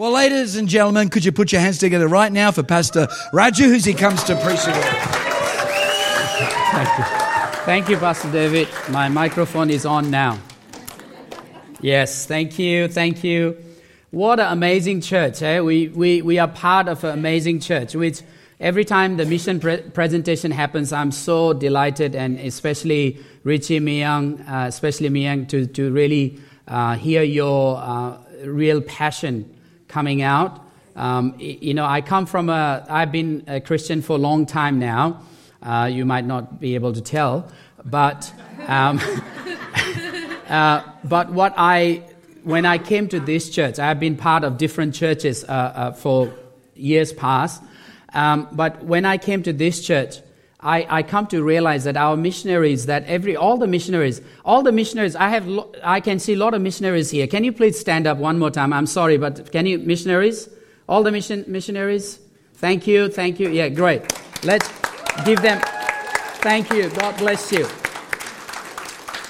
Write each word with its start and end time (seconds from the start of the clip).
Well, 0.00 0.12
ladies 0.12 0.56
and 0.56 0.66
gentlemen, 0.66 1.10
could 1.10 1.26
you 1.26 1.30
put 1.30 1.52
your 1.52 1.60
hands 1.60 1.76
together 1.76 2.08
right 2.08 2.32
now 2.32 2.52
for 2.52 2.62
Pastor 2.62 3.06
Raju 3.34 3.74
as 3.74 3.84
he 3.84 3.92
comes 3.92 4.24
to 4.24 4.34
preach 4.36 4.64
the? 4.64 4.72
Thank 6.72 6.98
you. 6.98 7.04
Thank 7.66 7.88
you, 7.90 7.98
Pastor 7.98 8.32
David. 8.32 8.68
My 8.88 9.10
microphone 9.10 9.68
is 9.68 9.84
on 9.84 10.10
now. 10.10 10.38
Yes, 11.82 12.24
thank 12.24 12.58
you, 12.58 12.88
thank 12.88 13.22
you. 13.22 13.62
What 14.10 14.40
an 14.40 14.50
amazing 14.50 15.02
church. 15.02 15.42
Eh? 15.42 15.60
We, 15.60 15.88
we, 15.88 16.22
we 16.22 16.38
are 16.38 16.48
part 16.48 16.88
of 16.88 17.04
an 17.04 17.10
amazing 17.18 17.60
church, 17.60 17.94
which 17.94 18.22
every 18.58 18.86
time 18.86 19.18
the 19.18 19.26
mission 19.26 19.60
pre- 19.60 19.82
presentation 19.82 20.50
happens, 20.50 20.94
I'm 20.94 21.12
so 21.12 21.52
delighted, 21.52 22.14
and 22.14 22.40
especially 22.40 23.18
Richie 23.44 23.80
Myung, 23.80 24.50
uh, 24.50 24.66
especially 24.66 25.10
Myung, 25.10 25.46
to, 25.50 25.66
to 25.66 25.92
really 25.92 26.40
uh, 26.66 26.94
hear 26.94 27.22
your 27.22 27.76
uh, 27.76 28.16
real 28.46 28.80
passion 28.80 29.56
coming 29.90 30.22
out. 30.22 30.64
Um, 30.96 31.34
you 31.38 31.74
know, 31.74 31.84
I 31.84 32.00
come 32.00 32.26
from 32.26 32.48
a, 32.48 32.86
I've 32.88 33.12
been 33.12 33.44
a 33.46 33.60
Christian 33.60 34.02
for 34.02 34.14
a 34.14 34.18
long 34.20 34.46
time 34.46 34.78
now. 34.78 35.20
Uh, 35.62 35.90
you 35.92 36.04
might 36.06 36.24
not 36.24 36.60
be 36.60 36.74
able 36.74 36.92
to 36.92 37.02
tell, 37.02 37.50
but, 37.84 38.32
um, 38.66 38.98
uh, 40.48 40.82
but 41.04 41.30
what 41.30 41.52
I, 41.56 42.02
when 42.44 42.64
I 42.64 42.78
came 42.78 43.08
to 43.08 43.20
this 43.20 43.50
church, 43.50 43.78
I've 43.78 44.00
been 44.00 44.16
part 44.16 44.44
of 44.44 44.56
different 44.56 44.94
churches 44.94 45.44
uh, 45.44 45.48
uh, 45.48 45.92
for 45.92 46.32
years 46.74 47.12
past. 47.12 47.62
Um, 48.14 48.48
but 48.52 48.82
when 48.84 49.04
I 49.04 49.18
came 49.18 49.42
to 49.42 49.52
this 49.52 49.84
church, 49.84 50.20
I, 50.62 50.86
I 50.98 51.02
come 51.02 51.26
to 51.28 51.42
realize 51.42 51.84
that 51.84 51.96
our 51.96 52.16
missionaries, 52.16 52.86
that 52.86 53.04
every, 53.06 53.34
all 53.34 53.56
the 53.56 53.66
missionaries, 53.66 54.20
all 54.44 54.62
the 54.62 54.72
missionaries, 54.72 55.16
I 55.16 55.30
have, 55.30 55.48
I 55.82 56.00
can 56.00 56.18
see 56.18 56.34
a 56.34 56.36
lot 56.36 56.52
of 56.52 56.60
missionaries 56.60 57.10
here. 57.10 57.26
Can 57.26 57.44
you 57.44 57.52
please 57.52 57.78
stand 57.78 58.06
up 58.06 58.18
one 58.18 58.38
more 58.38 58.50
time? 58.50 58.72
I'm 58.72 58.86
sorry, 58.86 59.16
but 59.16 59.50
can 59.52 59.64
you, 59.64 59.78
missionaries? 59.78 60.50
All 60.86 61.02
the 61.02 61.10
mission, 61.10 61.44
missionaries? 61.48 62.18
Thank 62.54 62.86
you, 62.86 63.08
thank 63.08 63.40
you. 63.40 63.48
Yeah, 63.48 63.70
great. 63.70 64.02
Let's 64.44 64.68
give 65.24 65.40
them, 65.40 65.60
thank 66.42 66.70
you. 66.70 66.90
God 66.90 67.16
bless 67.16 67.50
you. 67.52 67.66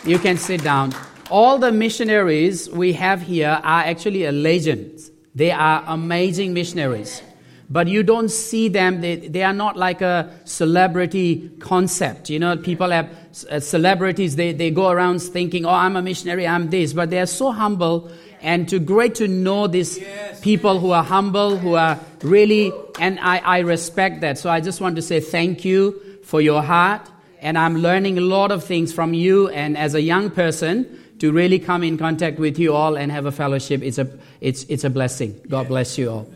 You 0.05 0.19
can 0.19 0.37
sit 0.37 0.65
down. 0.65 0.93
All 1.31 1.59
the 1.59 1.71
missionaries 1.71 2.69
we 2.69 2.95
have 2.95 3.23
here 3.23 3.61
are 3.63 3.83
actually 3.83 4.25
a 4.25 4.33
legend. 4.33 5.01
They 5.37 5.53
are 5.53 5.85
amazing 5.87 6.55
missionaries 6.55 7.23
but 7.71 7.87
you 7.87 8.03
don't 8.03 8.31
see 8.31 8.69
them. 8.69 9.01
They, 9.01 9.17
they 9.17 9.45
are 9.45 9.53
not 9.53 9.77
like 9.77 10.03
a 10.03 10.29
celebrity 10.45 11.51
concept. 11.61 12.29
You 12.29 12.41
know, 12.41 12.57
people 12.57 12.91
have 12.91 13.09
uh, 13.49 13.61
celebrities, 13.61 14.35
they, 14.35 14.53
they 14.53 14.73
go 14.73 14.91
around 14.91 15.21
thinking, 15.21 15.65
oh, 15.65 15.71
I'm 15.71 15.95
a 15.95 16.03
missionary, 16.03 16.49
I'm 16.49 16.71
this, 16.71 16.93
but 16.93 17.11
they 17.11 17.21
are 17.21 17.27
so 17.27 17.53
humble. 17.53 18.11
And 18.43 18.69
to 18.71 18.81
great 18.81 19.15
to 19.17 19.29
know 19.29 19.69
these 19.69 19.99
yes. 19.99 20.41
people 20.41 20.81
who 20.81 20.91
are 20.91 21.05
humble, 21.05 21.57
who 21.57 21.75
are 21.75 22.01
really, 22.23 22.73
and 22.99 23.21
I, 23.21 23.39
I 23.39 23.59
respect 23.61 24.23
that. 24.23 24.39
So 24.39 24.51
I 24.51 24.61
just 24.61 24.81
want 24.81 24.97
to 24.97 25.03
say 25.03 25.21
thank 25.21 25.65
you 25.65 26.01
for 26.25 26.41
your 26.41 26.63
heart. 26.63 27.09
And 27.41 27.57
I'm 27.57 27.77
learning 27.77 28.19
a 28.19 28.23
lot 28.23 28.51
of 28.51 28.65
things 28.65 28.93
from 28.93 29.15
you. 29.15 29.49
And 29.49 29.79
as 29.79 29.95
a 29.95 30.01
young 30.01 30.31
person, 30.31 30.99
to 31.21 31.33
really 31.33 31.59
come 31.59 31.85
in 31.85 31.99
contact 31.99 32.39
with 32.39 32.59
you 32.59 32.75
all 32.75 32.97
and 32.97 33.13
have 33.13 33.27
a 33.27 33.33
fellowship, 33.33 33.83
it's 33.83 33.99
a, 33.99 34.11
it's, 34.41 34.65
it's 34.65 34.85
a 34.85 34.91
blessing. 34.91 35.39
God 35.49 35.69
bless 35.69 35.99
you 35.99 36.11
all. 36.11 36.27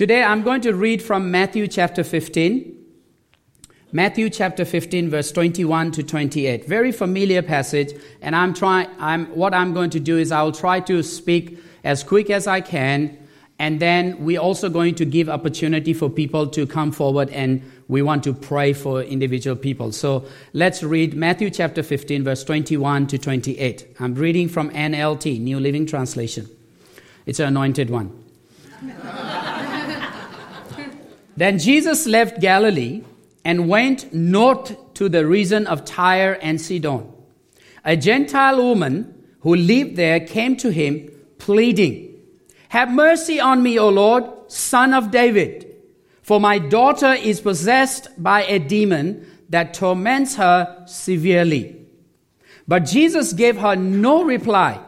Today 0.00 0.24
I'm 0.24 0.40
going 0.40 0.62
to 0.62 0.72
read 0.72 1.02
from 1.02 1.30
Matthew 1.30 1.68
chapter 1.68 2.02
15. 2.02 2.74
Matthew 3.92 4.30
chapter 4.30 4.64
15 4.64 5.10
verse 5.10 5.30
21 5.30 5.92
to 5.92 6.02
28. 6.02 6.64
Very 6.64 6.90
familiar 6.90 7.42
passage 7.42 7.92
and 8.22 8.34
I'm 8.34 8.54
trying 8.54 8.88
I'm 8.98 9.26
what 9.26 9.52
I'm 9.52 9.74
going 9.74 9.90
to 9.90 10.00
do 10.00 10.16
is 10.16 10.32
I'll 10.32 10.52
try 10.52 10.80
to 10.80 11.02
speak 11.02 11.62
as 11.84 12.02
quick 12.02 12.30
as 12.30 12.46
I 12.46 12.62
can 12.62 13.18
and 13.58 13.78
then 13.78 14.24
we're 14.24 14.40
also 14.40 14.70
going 14.70 14.94
to 14.94 15.04
give 15.04 15.28
opportunity 15.28 15.92
for 15.92 16.08
people 16.08 16.46
to 16.46 16.66
come 16.66 16.92
forward 16.92 17.28
and 17.28 17.60
we 17.88 18.00
want 18.00 18.24
to 18.24 18.32
pray 18.32 18.72
for 18.72 19.02
individual 19.02 19.54
people. 19.54 19.92
So 19.92 20.24
let's 20.54 20.82
read 20.82 21.12
Matthew 21.12 21.50
chapter 21.50 21.82
15 21.82 22.24
verse 22.24 22.42
21 22.42 23.06
to 23.08 23.18
28. 23.18 23.96
I'm 24.00 24.14
reading 24.14 24.48
from 24.48 24.70
NLT, 24.70 25.38
New 25.40 25.60
Living 25.60 25.84
Translation. 25.84 26.48
It's 27.26 27.38
an 27.38 27.48
anointed 27.48 27.90
one. 27.90 28.16
Then 31.40 31.58
Jesus 31.58 32.06
left 32.06 32.38
Galilee 32.38 33.00
and 33.46 33.66
went 33.66 34.12
north 34.12 34.76
to 34.92 35.08
the 35.08 35.26
region 35.26 35.66
of 35.66 35.86
Tyre 35.86 36.38
and 36.42 36.60
Sidon. 36.60 37.10
A 37.82 37.96
Gentile 37.96 38.62
woman 38.62 39.14
who 39.40 39.56
lived 39.56 39.96
there 39.96 40.20
came 40.20 40.54
to 40.58 40.70
him, 40.70 41.10
pleading, 41.38 42.14
Have 42.68 42.92
mercy 42.92 43.40
on 43.40 43.62
me, 43.62 43.78
O 43.78 43.88
Lord, 43.88 44.24
son 44.48 44.92
of 44.92 45.10
David, 45.10 45.66
for 46.20 46.38
my 46.38 46.58
daughter 46.58 47.14
is 47.14 47.40
possessed 47.40 48.10
by 48.22 48.44
a 48.44 48.58
demon 48.58 49.26
that 49.48 49.72
torments 49.72 50.36
her 50.36 50.84
severely. 50.86 51.74
But 52.68 52.80
Jesus 52.80 53.32
gave 53.32 53.56
her 53.56 53.76
no 53.76 54.24
reply, 54.24 54.78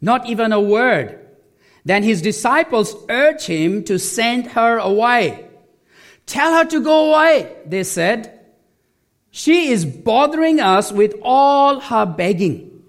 not 0.00 0.26
even 0.26 0.50
a 0.50 0.60
word. 0.60 1.20
Then 1.84 2.02
his 2.02 2.20
disciples 2.20 2.96
urged 3.08 3.46
him 3.46 3.84
to 3.84 4.00
send 4.00 4.48
her 4.48 4.78
away. 4.78 5.50
Tell 6.26 6.54
her 6.54 6.64
to 6.70 6.80
go 6.80 7.12
away, 7.12 7.56
they 7.66 7.84
said. 7.84 8.40
She 9.30 9.70
is 9.70 9.84
bothering 9.84 10.60
us 10.60 10.92
with 10.92 11.14
all 11.22 11.80
her 11.80 12.06
begging. 12.06 12.82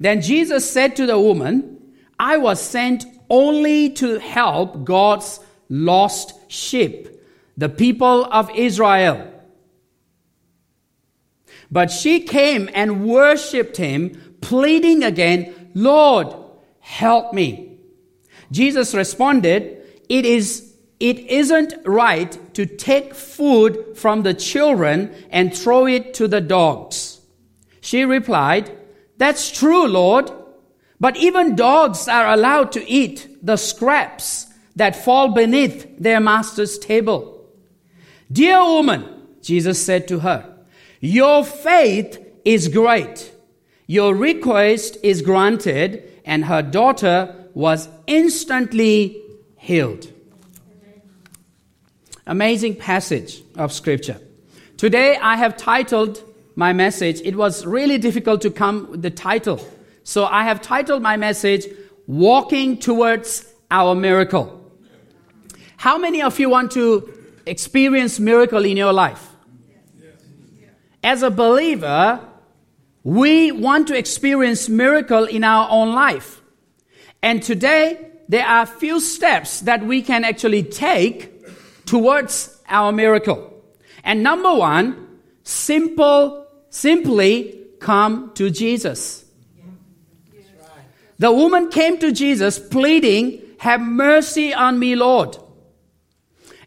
Then 0.00 0.22
Jesus 0.22 0.70
said 0.70 0.96
to 0.96 1.06
the 1.06 1.18
woman, 1.18 1.78
I 2.18 2.38
was 2.38 2.60
sent 2.60 3.04
only 3.28 3.90
to 3.90 4.18
help 4.18 4.84
God's 4.84 5.40
lost 5.68 6.32
sheep, 6.50 7.08
the 7.56 7.68
people 7.68 8.24
of 8.24 8.50
Israel. 8.54 9.32
But 11.70 11.90
she 11.90 12.20
came 12.20 12.70
and 12.72 13.04
worshiped 13.04 13.76
him, 13.76 14.36
pleading 14.40 15.04
again, 15.04 15.70
Lord, 15.74 16.34
help 16.80 17.34
me. 17.34 17.78
Jesus 18.50 18.94
responded, 18.94 19.82
It 20.08 20.24
is 20.24 20.67
it 21.00 21.18
isn't 21.20 21.74
right 21.84 22.54
to 22.54 22.66
take 22.66 23.14
food 23.14 23.96
from 23.96 24.22
the 24.22 24.34
children 24.34 25.14
and 25.30 25.56
throw 25.56 25.86
it 25.86 26.14
to 26.14 26.26
the 26.26 26.40
dogs. 26.40 27.20
She 27.80 28.04
replied, 28.04 28.76
That's 29.16 29.50
true, 29.50 29.86
Lord. 29.86 30.30
But 31.00 31.16
even 31.16 31.54
dogs 31.54 32.08
are 32.08 32.32
allowed 32.32 32.72
to 32.72 32.90
eat 32.90 33.38
the 33.40 33.56
scraps 33.56 34.46
that 34.74 34.96
fall 34.96 35.28
beneath 35.28 35.96
their 35.98 36.18
master's 36.18 36.78
table. 36.78 37.46
Dear 38.30 38.64
woman, 38.64 39.04
Jesus 39.40 39.84
said 39.84 40.08
to 40.08 40.18
her, 40.20 40.52
Your 41.00 41.44
faith 41.44 42.18
is 42.44 42.68
great. 42.68 43.32
Your 43.86 44.14
request 44.14 44.98
is 45.02 45.22
granted, 45.22 46.02
and 46.24 46.44
her 46.44 46.62
daughter 46.62 47.46
was 47.54 47.88
instantly 48.06 49.22
healed. 49.56 50.12
Amazing 52.28 52.76
passage 52.76 53.42
of 53.56 53.72
scripture. 53.72 54.20
Today 54.76 55.16
I 55.16 55.36
have 55.36 55.56
titled 55.56 56.22
my 56.56 56.74
message. 56.74 57.22
It 57.22 57.36
was 57.36 57.64
really 57.64 57.96
difficult 57.96 58.42
to 58.42 58.50
come 58.50 58.90
with 58.90 59.00
the 59.00 59.10
title. 59.10 59.66
So 60.04 60.26
I 60.26 60.44
have 60.44 60.60
titled 60.60 61.00
my 61.00 61.16
message, 61.16 61.64
Walking 62.06 62.76
Towards 62.76 63.50
Our 63.70 63.94
Miracle. 63.94 64.62
How 65.78 65.96
many 65.96 66.20
of 66.20 66.38
you 66.38 66.50
want 66.50 66.70
to 66.72 67.10
experience 67.46 68.20
miracle 68.20 68.66
in 68.66 68.76
your 68.76 68.92
life? 68.92 69.26
As 71.02 71.22
a 71.22 71.30
believer, 71.30 72.20
we 73.04 73.52
want 73.52 73.88
to 73.88 73.96
experience 73.96 74.68
miracle 74.68 75.24
in 75.24 75.44
our 75.44 75.66
own 75.70 75.94
life. 75.94 76.42
And 77.22 77.42
today, 77.42 78.10
there 78.28 78.44
are 78.44 78.66
few 78.66 79.00
steps 79.00 79.60
that 79.60 79.82
we 79.82 80.02
can 80.02 80.24
actually 80.24 80.62
take 80.62 81.37
towards 81.88 82.60
our 82.68 82.92
miracle. 82.92 83.64
And 84.04 84.22
number 84.22 84.54
one, 84.54 85.20
simple, 85.42 86.46
simply 86.68 87.66
come 87.80 88.32
to 88.34 88.50
Jesus. 88.50 89.24
The 91.18 91.32
woman 91.32 91.70
came 91.70 91.98
to 91.98 92.12
Jesus 92.12 92.58
pleading, 92.58 93.42
have 93.58 93.80
mercy 93.80 94.54
on 94.54 94.78
me, 94.78 94.94
Lord. 94.94 95.36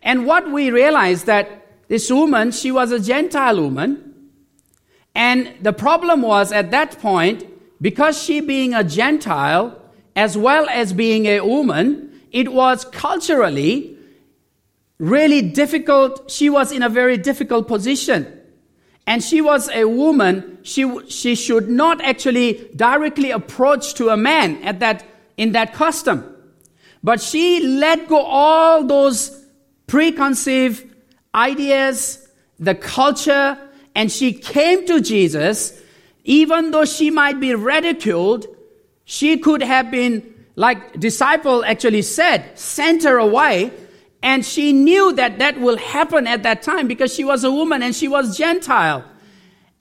And 0.02 0.26
what 0.26 0.52
we 0.52 0.72
realized 0.72 1.28
that 1.28 1.68
this 1.88 2.10
woman, 2.10 2.52
she 2.52 2.72
was 2.72 2.92
a 2.92 3.00
Gentile 3.00 3.62
woman. 3.62 4.16
And 5.14 5.54
the 5.62 5.74
problem 5.74 6.24
was 6.24 6.52
at 6.52 6.72
that 6.72 7.00
point, 7.00 7.46
because 7.80 8.22
she 8.22 8.42
being 8.42 8.74
a 8.74 8.84
Gentile, 8.84 9.80
as 10.16 10.38
well 10.38 10.68
as 10.70 10.92
being 10.92 11.28
a 11.28 11.42
woman, 11.42 12.22
it 12.32 12.52
was 12.52 12.86
culturally 12.86 13.98
really 15.02 15.42
difficult. 15.42 16.30
She 16.30 16.50
was 16.50 16.72
in 16.72 16.84
a 16.84 16.90
very 16.90 17.18
difficult 17.18 17.68
position. 17.68 18.40
And 19.08 19.24
she 19.24 19.42
was 19.42 19.68
a 19.72 19.86
woman. 19.86 20.60
She, 20.62 20.88
she 21.10 21.34
should 21.34 21.68
not 21.68 22.02
actually 22.02 22.70
directly 22.76 23.32
approach 23.32 23.96
to 23.96 24.10
a 24.10 24.16
man 24.16 24.64
at 24.64 24.80
that, 24.80 25.04
in 25.38 25.54
that 25.54 25.74
custom. 25.74 26.24
But 27.04 27.20
she 27.20 27.62
let 27.62 28.08
go 28.08 28.22
all 28.22 28.86
those 28.86 29.44
preconceived 29.88 30.88
ideas, 31.34 32.28
the 32.60 32.76
culture, 32.76 33.58
and 33.96 34.12
she 34.12 34.34
came 34.34 34.86
to 34.86 35.02
Jesus. 35.02 35.82
Even 36.26 36.70
though 36.70 36.86
she 36.86 37.10
might 37.10 37.40
be 37.40 37.56
ridiculed, 37.56 38.46
she 39.06 39.40
could 39.40 39.64
have 39.64 39.90
been, 39.90 40.32
like 40.56 41.00
disciple 41.00 41.66
actually 41.66 42.04
said, 42.04 42.52
sent 42.54 43.04
her 43.04 43.18
away. 43.18 43.72
And 44.24 44.46
she 44.46 44.72
knew 44.72 45.14
that 45.14 45.40
that 45.40 45.60
will 45.60 45.78
happen 45.78 46.28
at 46.28 46.44
that 46.44 46.62
time 46.62 46.88
because 46.88 47.14
she 47.14 47.24
was 47.24 47.44
a 47.44 47.52
woman 47.52 47.82
and 47.82 47.96
she 47.96 48.08
was 48.08 48.38
Gentile. 48.38 49.04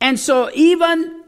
And 0.00 0.18
so 0.18 0.50
even 0.54 1.22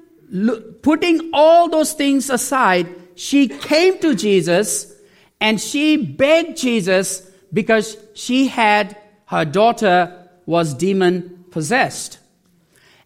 putting 0.82 1.30
all 1.32 1.68
those 1.68 1.92
things 1.92 2.30
aside, 2.30 2.88
she 3.14 3.48
came 3.48 3.98
to 3.98 4.14
Jesus 4.14 4.92
and 5.40 5.60
she 5.60 5.96
begged 5.96 6.56
Jesus 6.56 7.30
because 7.52 7.96
she 8.14 8.46
had 8.46 8.96
her 9.26 9.44
daughter 9.44 10.28
was 10.46 10.74
demon 10.74 11.44
possessed. 11.50 12.18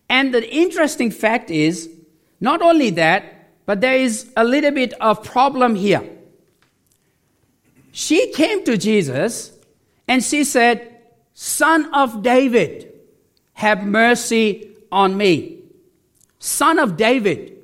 And 0.09 0.33
the 0.33 0.49
interesting 0.55 1.11
fact 1.11 1.51
is, 1.51 1.91
not 2.41 2.63
only 2.63 2.91
that, 2.91 3.25
but 3.67 3.81
there 3.81 3.97
is 3.97 4.31
a 4.37 4.45
little 4.45 4.71
bit 4.71 4.93
of 5.01 5.25
problem 5.25 5.75
here. 5.75 6.09
She 7.91 8.33
came 8.33 8.65
to 8.65 8.77
Jesus 8.77 9.56
and 10.09 10.23
she 10.23 10.45
said, 10.45 10.93
Son 11.35 11.93
of 11.95 12.23
David, 12.23 12.93
have 13.55 13.87
mercy 13.87 14.77
on 14.93 15.17
me. 15.17 15.59
Son 16.39 16.79
of 16.79 16.97
David. 16.97 17.57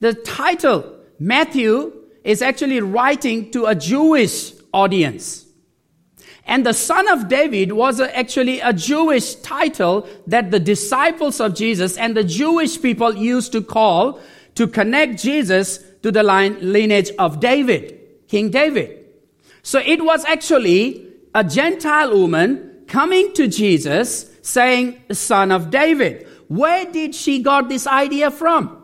The 0.00 0.14
title, 0.14 0.98
Matthew, 1.18 1.92
is 2.24 2.42
actually 2.42 2.80
writing 2.80 3.50
to 3.52 3.66
a 3.66 3.74
Jewish 3.74 4.52
audience. 4.72 5.46
And 6.46 6.66
the 6.66 6.74
Son 6.74 7.08
of 7.08 7.28
David 7.28 7.72
was 7.72 8.00
actually 8.00 8.60
a 8.60 8.72
Jewish 8.72 9.34
title 9.36 10.06
that 10.26 10.50
the 10.50 10.60
disciples 10.60 11.40
of 11.40 11.54
Jesus 11.54 11.96
and 11.96 12.16
the 12.16 12.24
Jewish 12.24 12.80
people 12.80 13.14
used 13.14 13.52
to 13.52 13.62
call 13.62 14.20
to 14.56 14.66
connect 14.66 15.22
Jesus 15.22 15.78
to 16.02 16.12
the 16.12 16.22
line, 16.22 16.58
lineage 16.60 17.10
of 17.18 17.40
David, 17.40 17.98
King 18.28 18.50
David. 18.50 19.06
So 19.62 19.78
it 19.78 20.04
was 20.04 20.24
actually 20.26 21.13
a 21.34 21.44
Gentile 21.44 22.18
woman 22.18 22.84
coming 22.86 23.32
to 23.34 23.48
Jesus 23.48 24.30
saying, 24.42 25.02
Son 25.12 25.50
of 25.50 25.70
David. 25.70 26.26
Where 26.48 26.84
did 26.90 27.14
she 27.14 27.42
got 27.42 27.68
this 27.68 27.86
idea 27.86 28.30
from? 28.30 28.82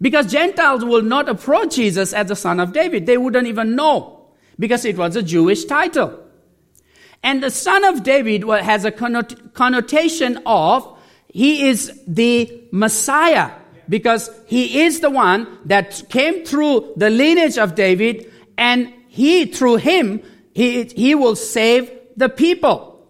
Because 0.00 0.30
Gentiles 0.30 0.84
will 0.84 1.02
not 1.02 1.28
approach 1.28 1.76
Jesus 1.76 2.12
as 2.12 2.28
the 2.28 2.36
son 2.36 2.60
of 2.60 2.72
David. 2.72 3.06
They 3.06 3.18
wouldn't 3.18 3.46
even 3.46 3.74
know 3.74 4.30
because 4.58 4.84
it 4.84 4.96
was 4.96 5.16
a 5.16 5.22
Jewish 5.22 5.64
title. 5.64 6.20
And 7.22 7.42
the 7.42 7.50
son 7.50 7.84
of 7.84 8.02
David 8.02 8.42
has 8.44 8.84
a 8.84 8.92
connotation 8.92 10.40
of 10.46 10.96
he 11.28 11.68
is 11.68 12.00
the 12.06 12.62
Messiah 12.70 13.52
because 13.88 14.30
he 14.46 14.82
is 14.82 15.00
the 15.00 15.10
one 15.10 15.46
that 15.64 16.04
came 16.08 16.44
through 16.44 16.92
the 16.96 17.10
lineage 17.10 17.58
of 17.58 17.74
David 17.74 18.30
and 18.56 18.92
he, 19.08 19.46
through 19.46 19.76
him, 19.76 20.22
he, 20.58 20.84
he 20.84 21.14
will 21.14 21.36
save 21.36 21.88
the 22.16 22.28
people. 22.28 23.06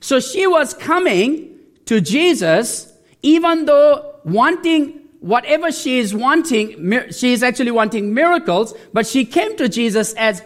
So 0.00 0.20
she 0.20 0.46
was 0.46 0.74
coming 0.74 1.58
to 1.86 2.02
Jesus 2.02 2.92
even 3.22 3.64
though 3.64 4.16
wanting 4.24 5.00
whatever 5.20 5.72
she 5.72 5.98
is 5.98 6.14
wanting, 6.14 7.10
she 7.10 7.32
is 7.32 7.42
actually 7.42 7.70
wanting 7.70 8.12
miracles, 8.12 8.74
but 8.92 9.06
she 9.06 9.24
came 9.24 9.56
to 9.56 9.68
Jesus 9.68 10.12
as 10.14 10.42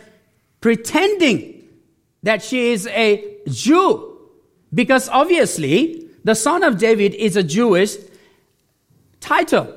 pretending 0.61 1.69
that 2.23 2.41
she 2.43 2.71
is 2.71 2.87
a 2.89 3.39
Jew. 3.49 4.17
Because 4.73 5.09
obviously, 5.09 6.09
the 6.23 6.35
son 6.37 6.63
of 6.63 6.79
David 6.79 7.15
is 7.15 7.37
a 7.37 7.43
Jewish 7.43 7.97
title. 9.19 9.73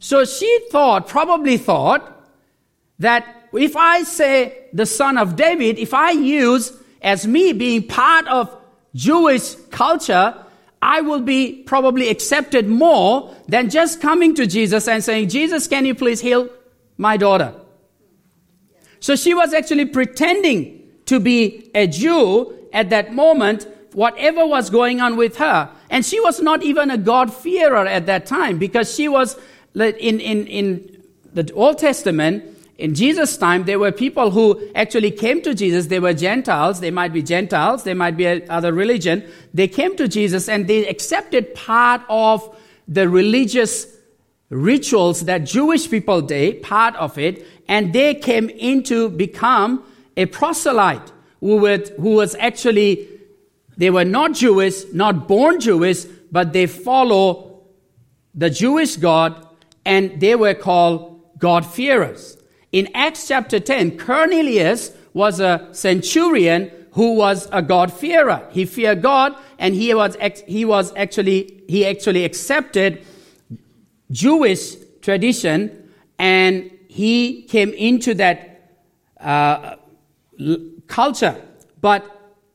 So 0.00 0.24
she 0.24 0.66
thought, 0.70 1.06
probably 1.06 1.58
thought, 1.58 2.28
that 2.98 3.37
if 3.52 3.76
I 3.76 4.02
say 4.02 4.66
the 4.72 4.86
son 4.86 5.18
of 5.18 5.36
David, 5.36 5.78
if 5.78 5.94
I 5.94 6.10
use 6.10 6.72
as 7.02 7.26
me 7.26 7.52
being 7.52 7.86
part 7.86 8.26
of 8.28 8.54
Jewish 8.94 9.54
culture, 9.70 10.34
I 10.80 11.00
will 11.00 11.20
be 11.20 11.62
probably 11.64 12.08
accepted 12.08 12.68
more 12.68 13.34
than 13.48 13.70
just 13.70 14.00
coming 14.00 14.34
to 14.34 14.46
Jesus 14.46 14.86
and 14.88 15.02
saying, 15.02 15.28
Jesus, 15.28 15.66
can 15.66 15.84
you 15.86 15.94
please 15.94 16.20
heal 16.20 16.48
my 16.96 17.16
daughter? 17.16 17.54
So 19.00 19.16
she 19.16 19.34
was 19.34 19.54
actually 19.54 19.86
pretending 19.86 20.82
to 21.06 21.20
be 21.20 21.70
a 21.74 21.86
Jew 21.86 22.54
at 22.72 22.90
that 22.90 23.14
moment, 23.14 23.66
whatever 23.92 24.46
was 24.46 24.70
going 24.70 25.00
on 25.00 25.16
with 25.16 25.36
her. 25.36 25.70
And 25.90 26.04
she 26.04 26.20
was 26.20 26.40
not 26.40 26.62
even 26.62 26.90
a 26.90 26.98
God-fearer 26.98 27.86
at 27.86 28.06
that 28.06 28.26
time 28.26 28.58
because 28.58 28.94
she 28.94 29.08
was 29.08 29.36
in, 29.74 30.20
in, 30.20 30.46
in 30.46 31.02
the 31.32 31.50
Old 31.54 31.78
Testament, 31.78 32.44
in 32.78 32.94
Jesus' 32.94 33.36
time, 33.36 33.64
there 33.64 33.80
were 33.80 33.90
people 33.90 34.30
who 34.30 34.70
actually 34.76 35.10
came 35.10 35.42
to 35.42 35.52
Jesus. 35.52 35.88
They 35.88 35.98
were 35.98 36.14
Gentiles. 36.14 36.78
They 36.78 36.92
might 36.92 37.12
be 37.12 37.22
Gentiles. 37.22 37.82
They 37.82 37.92
might 37.92 38.16
be 38.16 38.26
other 38.48 38.72
religion. 38.72 39.28
They 39.52 39.66
came 39.66 39.96
to 39.96 40.06
Jesus 40.06 40.48
and 40.48 40.68
they 40.68 40.86
accepted 40.86 41.54
part 41.56 42.02
of 42.08 42.56
the 42.86 43.08
religious 43.08 43.88
rituals 44.48 45.24
that 45.24 45.38
Jewish 45.38 45.90
people 45.90 46.22
did, 46.22 46.62
part 46.62 46.94
of 46.94 47.18
it, 47.18 47.44
and 47.66 47.92
they 47.92 48.14
came 48.14 48.48
into 48.48 49.10
become 49.10 49.84
a 50.16 50.26
proselyte 50.26 51.12
who, 51.40 51.56
would, 51.56 51.88
who 52.00 52.14
was 52.14 52.36
actually, 52.36 53.08
they 53.76 53.90
were 53.90 54.04
not 54.04 54.34
Jewish, 54.34 54.84
not 54.92 55.26
born 55.26 55.58
Jewish, 55.58 56.04
but 56.30 56.52
they 56.52 56.66
follow 56.66 57.64
the 58.34 58.50
Jewish 58.50 58.96
God 58.96 59.46
and 59.84 60.20
they 60.20 60.36
were 60.36 60.54
called 60.54 61.20
God-fearers. 61.38 62.37
In 62.72 62.88
Acts 62.94 63.28
chapter 63.28 63.58
10, 63.60 63.98
Cornelius 63.98 64.92
was 65.14 65.40
a 65.40 65.68
centurion 65.72 66.70
who 66.92 67.14
was 67.14 67.48
a 67.52 67.62
God-fearer. 67.62 68.48
He 68.50 68.66
feared 68.66 69.02
God 69.02 69.36
and 69.58 69.74
he 69.74 69.94
was, 69.94 70.16
he 70.46 70.64
was 70.64 70.92
actually, 70.96 71.62
he 71.68 71.86
actually 71.86 72.24
accepted 72.24 73.04
Jewish 74.10 74.76
tradition 75.00 75.90
and 76.18 76.70
he 76.88 77.42
came 77.42 77.70
into 77.70 78.14
that 78.14 78.78
uh, 79.20 79.76
culture. 80.86 81.40
But 81.80 82.04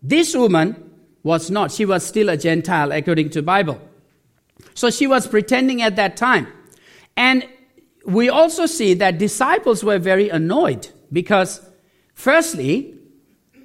this 0.01 0.36
woman 0.36 0.91
was 1.24 1.50
not. 1.50 1.72
She 1.72 1.86
was 1.86 2.05
still 2.05 2.29
a 2.29 2.38
Gentile 2.38 2.91
according 2.91 3.29
to 3.32 3.41
Bible. 3.41 3.79
So 4.74 4.89
she 4.89 5.08
was 5.08 5.27
pretending 5.27 5.82
at 5.82 5.96
that 5.96 6.17
time. 6.17 6.48
And 7.15 7.48
we 8.05 8.29
also 8.29 8.65
see 8.65 8.93
that 8.95 9.17
disciples 9.17 9.83
were 9.83 10.00
very 10.00 10.29
annoyed 10.29 10.89
because, 11.12 11.62
firstly, 12.13 12.95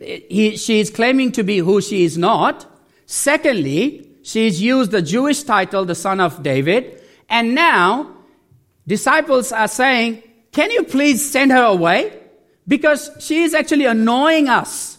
he, 0.01 0.57
she 0.57 0.81
is 0.81 0.91
claiming 0.91 1.33
to 1.33 1.43
be 1.43 1.59
who 1.59 1.81
she 1.81 2.05
is 2.05 2.17
not. 2.17 2.67
Secondly, 3.07 4.09
she's 4.23 4.63
used 4.63 4.91
the 4.91 5.03
Jewish 5.03 5.43
title, 5.43 5.85
the 5.85 5.95
son 5.95 6.21
of 6.21 6.43
David. 6.43 7.03
And 7.29 7.55
now, 7.55 8.15
disciples 8.87 9.53
are 9.53 9.69
saying, 9.69 10.23
Can 10.53 10.71
you 10.71 10.85
please 10.85 11.29
send 11.29 11.51
her 11.51 11.65
away? 11.65 12.21
Because 12.67 13.11
she 13.19 13.43
is 13.43 13.55
actually 13.55 13.87
annoying 13.87 14.49
us. 14.49 14.99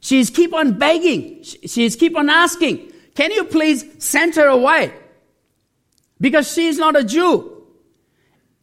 She's 0.00 0.30
keep 0.30 0.54
on 0.54 0.78
begging. 0.78 1.42
She's 1.42 1.94
keep 1.96 2.16
on 2.16 2.30
asking, 2.30 2.90
Can 3.14 3.32
you 3.32 3.44
please 3.44 3.84
send 3.98 4.34
her 4.36 4.46
away? 4.46 4.94
Because 6.20 6.52
she 6.52 6.68
is 6.68 6.78
not 6.78 6.96
a 6.96 7.04
Jew. 7.04 7.61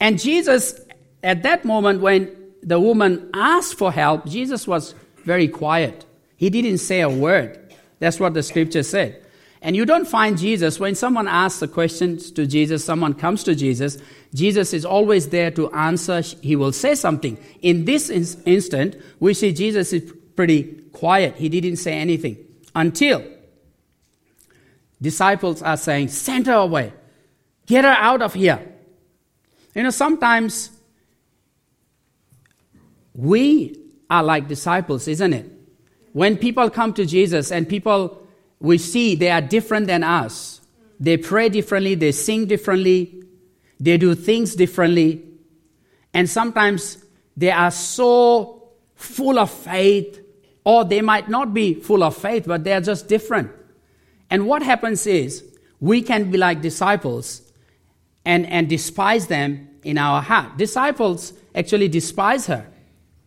And 0.00 0.18
Jesus, 0.18 0.80
at 1.22 1.42
that 1.42 1.64
moment 1.64 2.00
when 2.00 2.34
the 2.62 2.80
woman 2.80 3.30
asked 3.34 3.74
for 3.74 3.92
help, 3.92 4.26
Jesus 4.26 4.66
was 4.66 4.94
very 5.24 5.48
quiet. 5.48 6.04
He 6.36 6.50
didn't 6.50 6.78
say 6.78 7.02
a 7.02 7.08
word. 7.08 7.58
That's 7.98 8.18
what 8.18 8.34
the 8.34 8.42
scripture 8.42 8.82
said. 8.82 9.22
And 9.62 9.76
you 9.76 9.84
don't 9.84 10.08
find 10.08 10.38
Jesus, 10.38 10.80
when 10.80 10.94
someone 10.94 11.28
asks 11.28 11.60
a 11.60 11.68
question 11.68 12.16
to 12.16 12.46
Jesus, 12.46 12.82
someone 12.82 13.12
comes 13.12 13.44
to 13.44 13.54
Jesus, 13.54 13.98
Jesus 14.34 14.72
is 14.72 14.86
always 14.86 15.28
there 15.28 15.50
to 15.50 15.70
answer. 15.72 16.22
He 16.40 16.56
will 16.56 16.72
say 16.72 16.94
something. 16.94 17.36
In 17.60 17.84
this 17.84 18.08
in- 18.08 18.42
instant, 18.46 18.96
we 19.18 19.34
see 19.34 19.52
Jesus 19.52 19.92
is 19.92 20.10
pretty 20.34 20.64
quiet. 20.92 21.36
He 21.36 21.50
didn't 21.50 21.76
say 21.76 21.92
anything 21.92 22.38
until 22.74 23.22
disciples 25.02 25.60
are 25.62 25.76
saying, 25.76 26.08
Send 26.08 26.46
her 26.46 26.54
away. 26.54 26.94
Get 27.66 27.84
her 27.84 27.90
out 27.90 28.22
of 28.22 28.32
here. 28.32 28.66
You 29.74 29.84
know, 29.84 29.90
sometimes 29.90 30.70
we 33.14 33.78
are 34.08 34.22
like 34.22 34.48
disciples, 34.48 35.06
isn't 35.06 35.32
it? 35.32 35.50
When 36.12 36.36
people 36.36 36.68
come 36.70 36.92
to 36.94 37.06
Jesus 37.06 37.52
and 37.52 37.68
people 37.68 38.26
we 38.58 38.78
see 38.78 39.14
they 39.14 39.30
are 39.30 39.40
different 39.40 39.86
than 39.86 40.02
us, 40.02 40.60
they 40.98 41.16
pray 41.16 41.48
differently, 41.48 41.94
they 41.94 42.12
sing 42.12 42.46
differently, 42.46 43.22
they 43.78 43.96
do 43.96 44.14
things 44.14 44.54
differently, 44.54 45.24
and 46.12 46.28
sometimes 46.28 47.02
they 47.36 47.50
are 47.50 47.70
so 47.70 48.70
full 48.96 49.38
of 49.38 49.50
faith, 49.50 50.20
or 50.64 50.84
they 50.84 51.00
might 51.00 51.28
not 51.28 51.54
be 51.54 51.74
full 51.74 52.02
of 52.02 52.16
faith, 52.16 52.44
but 52.46 52.64
they 52.64 52.72
are 52.72 52.82
just 52.82 53.08
different. 53.08 53.50
And 54.28 54.46
what 54.46 54.62
happens 54.62 55.06
is 55.06 55.44
we 55.80 56.02
can 56.02 56.30
be 56.30 56.36
like 56.36 56.60
disciples 56.60 57.49
and, 58.24 58.46
and 58.46 58.68
despise 58.68 59.26
them 59.26 59.68
in 59.82 59.98
our 59.98 60.20
heart. 60.22 60.56
Disciples 60.56 61.32
actually 61.54 61.88
despise 61.88 62.46
her 62.46 62.66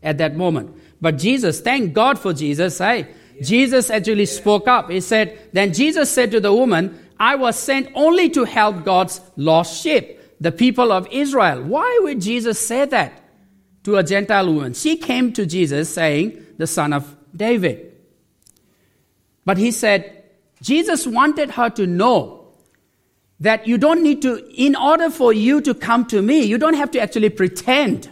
at 0.02 0.18
that 0.20 0.36
moment. 0.36 0.76
But 1.02 1.18
Jesus, 1.18 1.62
thank 1.62 1.94
God 1.94 2.20
for 2.20 2.34
Jesus, 2.34 2.78
hey? 2.78 3.08
Jesus 3.42 3.90
actually 3.90 4.26
spoke 4.26 4.68
up. 4.68 4.90
He 4.90 5.02
said, 5.02 5.38
Then 5.54 5.74
Jesus 5.74 6.12
said 6.12 6.32
to 6.32 6.40
the 6.40 6.54
woman, 6.54 7.00
I 7.20 7.36
was 7.36 7.58
sent 7.58 7.90
only 7.96 8.30
to 8.32 8.44
help 8.44 8.84
God's 8.84 9.20
lost 9.36 9.82
sheep, 9.82 10.20
the 10.40 10.52
people 10.52 10.92
of 10.92 11.08
Israel. 11.12 11.64
Why 11.64 12.00
would 12.04 12.22
Jesus 12.22 12.60
say 12.60 12.86
that 12.86 13.22
to 13.84 13.98
a 13.98 14.04
Gentile 14.04 14.54
woman? 14.54 14.74
She 14.74 14.98
came 14.98 15.34
to 15.34 15.46
Jesus 15.46 15.94
saying, 15.94 16.46
The 16.58 16.68
son 16.68 16.94
of 16.94 17.16
David. 17.36 17.92
But 19.46 19.58
he 19.58 19.72
said, 19.72 20.24
Jesus 20.62 21.06
wanted 21.06 21.52
her 21.52 21.70
to 21.72 21.88
know 21.88 22.43
that 23.44 23.68
you 23.68 23.78
don't 23.78 24.02
need 24.02 24.22
to, 24.22 24.38
in 24.56 24.74
order 24.74 25.10
for 25.10 25.34
you 25.34 25.60
to 25.60 25.74
come 25.74 26.06
to 26.06 26.22
me, 26.22 26.44
you 26.44 26.58
don't 26.58 26.76
have 26.76 26.90
to 26.92 27.00
actually 27.02 27.30
pretend. 27.30 28.10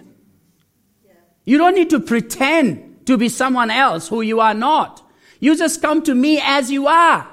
You 1.46 1.58
don't 1.58 1.74
need 1.74 1.90
to 1.92 2.02
pretend 2.02 3.06
to 3.06 3.18
be 3.18 3.30
someone 3.30 3.72
else 3.72 4.10
who 4.10 4.20
you 4.20 4.42
are 4.42 4.54
not. 4.54 5.02
You 5.40 5.56
just 5.56 5.82
come 5.82 6.04
to 6.04 6.14
me 6.14 6.42
as 6.44 6.70
you 6.70 6.88
are. 6.88 7.26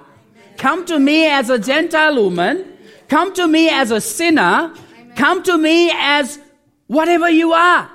Come 0.58 0.86
to 0.86 0.98
me 1.00 1.26
as 1.26 1.50
a 1.50 1.58
Gentile 1.58 2.14
woman. 2.14 2.72
Come 3.08 3.34
to 3.34 3.48
me 3.48 3.68
as 3.68 3.90
a 3.90 4.00
sinner. 4.00 4.72
Come 5.16 5.42
to 5.42 5.58
me 5.58 5.90
as 5.92 6.38
whatever 6.86 7.28
you 7.28 7.52
are. 7.52 7.90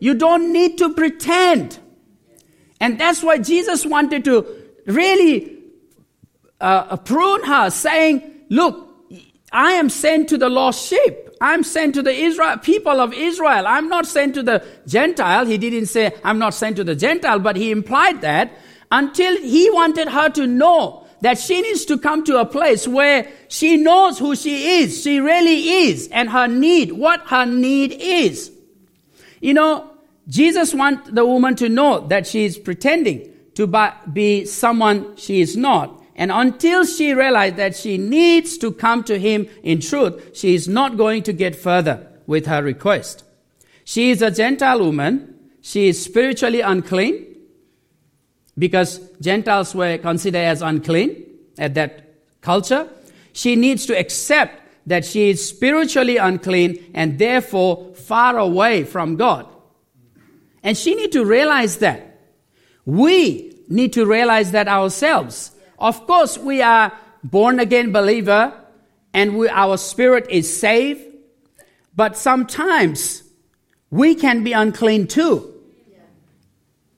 You 0.00 0.14
don't 0.14 0.52
need 0.52 0.78
to 0.78 0.92
pretend. 0.94 1.78
And 2.80 2.98
that's 2.98 3.22
why 3.22 3.38
Jesus 3.38 3.86
wanted 3.86 4.24
to 4.24 4.44
really 4.86 5.58
uh, 6.60 6.96
prune 6.96 7.44
her, 7.44 7.70
saying, 7.70 8.32
Look, 8.50 8.83
I 9.54 9.74
am 9.74 9.88
sent 9.88 10.28
to 10.30 10.36
the 10.36 10.48
lost 10.48 10.88
sheep. 10.88 11.16
I'm 11.40 11.62
sent 11.62 11.94
to 11.94 12.02
the 12.02 12.12
Israel, 12.12 12.58
people 12.58 13.00
of 13.00 13.14
Israel. 13.14 13.66
I'm 13.68 13.88
not 13.88 14.04
sent 14.04 14.34
to 14.34 14.42
the 14.42 14.66
Gentile. 14.86 15.46
He 15.46 15.58
didn't 15.58 15.86
say, 15.86 16.12
I'm 16.24 16.40
not 16.40 16.54
sent 16.54 16.76
to 16.76 16.84
the 16.84 16.96
Gentile, 16.96 17.38
but 17.38 17.54
he 17.54 17.70
implied 17.70 18.20
that 18.22 18.50
until 18.90 19.36
he 19.40 19.70
wanted 19.70 20.08
her 20.08 20.28
to 20.30 20.48
know 20.48 21.06
that 21.20 21.38
she 21.38 21.62
needs 21.62 21.84
to 21.84 21.98
come 21.98 22.24
to 22.24 22.40
a 22.40 22.44
place 22.44 22.88
where 22.88 23.30
she 23.48 23.76
knows 23.76 24.18
who 24.18 24.34
she 24.34 24.80
is. 24.80 25.00
She 25.02 25.20
really 25.20 25.86
is 25.86 26.08
and 26.08 26.30
her 26.30 26.48
need, 26.48 26.90
what 26.90 27.20
her 27.28 27.46
need 27.46 27.92
is. 27.92 28.50
You 29.40 29.54
know, 29.54 29.88
Jesus 30.26 30.74
wants 30.74 31.10
the 31.10 31.24
woman 31.24 31.54
to 31.56 31.68
know 31.68 32.06
that 32.08 32.26
she 32.26 32.44
is 32.44 32.58
pretending 32.58 33.30
to 33.54 33.92
be 34.12 34.46
someone 34.46 35.16
she 35.16 35.40
is 35.40 35.56
not. 35.56 36.03
And 36.16 36.30
until 36.30 36.84
she 36.84 37.12
realizes 37.12 37.56
that 37.56 37.76
she 37.76 37.98
needs 37.98 38.56
to 38.58 38.72
come 38.72 39.02
to 39.04 39.18
him 39.18 39.48
in 39.62 39.80
truth, 39.80 40.36
she 40.36 40.54
is 40.54 40.68
not 40.68 40.96
going 40.96 41.22
to 41.24 41.32
get 41.32 41.56
further 41.56 42.06
with 42.26 42.46
her 42.46 42.62
request. 42.62 43.24
She 43.84 44.10
is 44.10 44.22
a 44.22 44.30
Gentile 44.30 44.80
woman. 44.80 45.34
She 45.60 45.88
is 45.88 46.02
spiritually 46.02 46.60
unclean 46.60 47.26
because 48.56 49.00
Gentiles 49.20 49.74
were 49.74 49.98
considered 49.98 50.38
as 50.38 50.62
unclean 50.62 51.24
at 51.58 51.74
that 51.74 52.14
culture. 52.40 52.88
She 53.32 53.56
needs 53.56 53.86
to 53.86 53.98
accept 53.98 54.60
that 54.86 55.04
she 55.04 55.30
is 55.30 55.46
spiritually 55.46 56.18
unclean 56.18 56.92
and 56.94 57.18
therefore 57.18 57.94
far 57.94 58.38
away 58.38 58.84
from 58.84 59.16
God. 59.16 59.48
And 60.62 60.76
she 60.76 60.94
needs 60.94 61.12
to 61.14 61.24
realize 61.24 61.78
that. 61.78 62.20
We 62.84 63.58
need 63.68 63.92
to 63.94 64.06
realize 64.06 64.52
that 64.52 64.68
ourselves. 64.68 65.50
Of 65.78 66.06
course, 66.06 66.38
we 66.38 66.62
are 66.62 66.92
born 67.22 67.58
again 67.60 67.92
believer 67.92 68.52
and 69.12 69.36
we, 69.36 69.48
our 69.48 69.76
spirit 69.76 70.26
is 70.28 70.54
saved, 70.54 71.02
but 71.94 72.16
sometimes 72.16 73.22
we 73.90 74.14
can 74.14 74.42
be 74.42 74.52
unclean 74.52 75.06
too. 75.06 75.50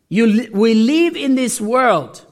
You, 0.08 0.48
we 0.52 0.74
live 0.74 1.16
in 1.16 1.34
this 1.34 1.60
world. 1.60 2.24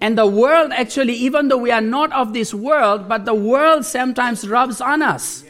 And 0.00 0.16
the 0.16 0.26
world 0.26 0.72
actually, 0.72 1.14
even 1.14 1.48
though 1.48 1.58
we 1.58 1.70
are 1.70 1.82
not 1.82 2.12
of 2.12 2.32
this 2.32 2.54
world, 2.54 3.08
but 3.08 3.26
the 3.26 3.34
world 3.34 3.84
sometimes 3.84 4.48
rubs 4.48 4.80
on 4.80 5.02
us. 5.02 5.44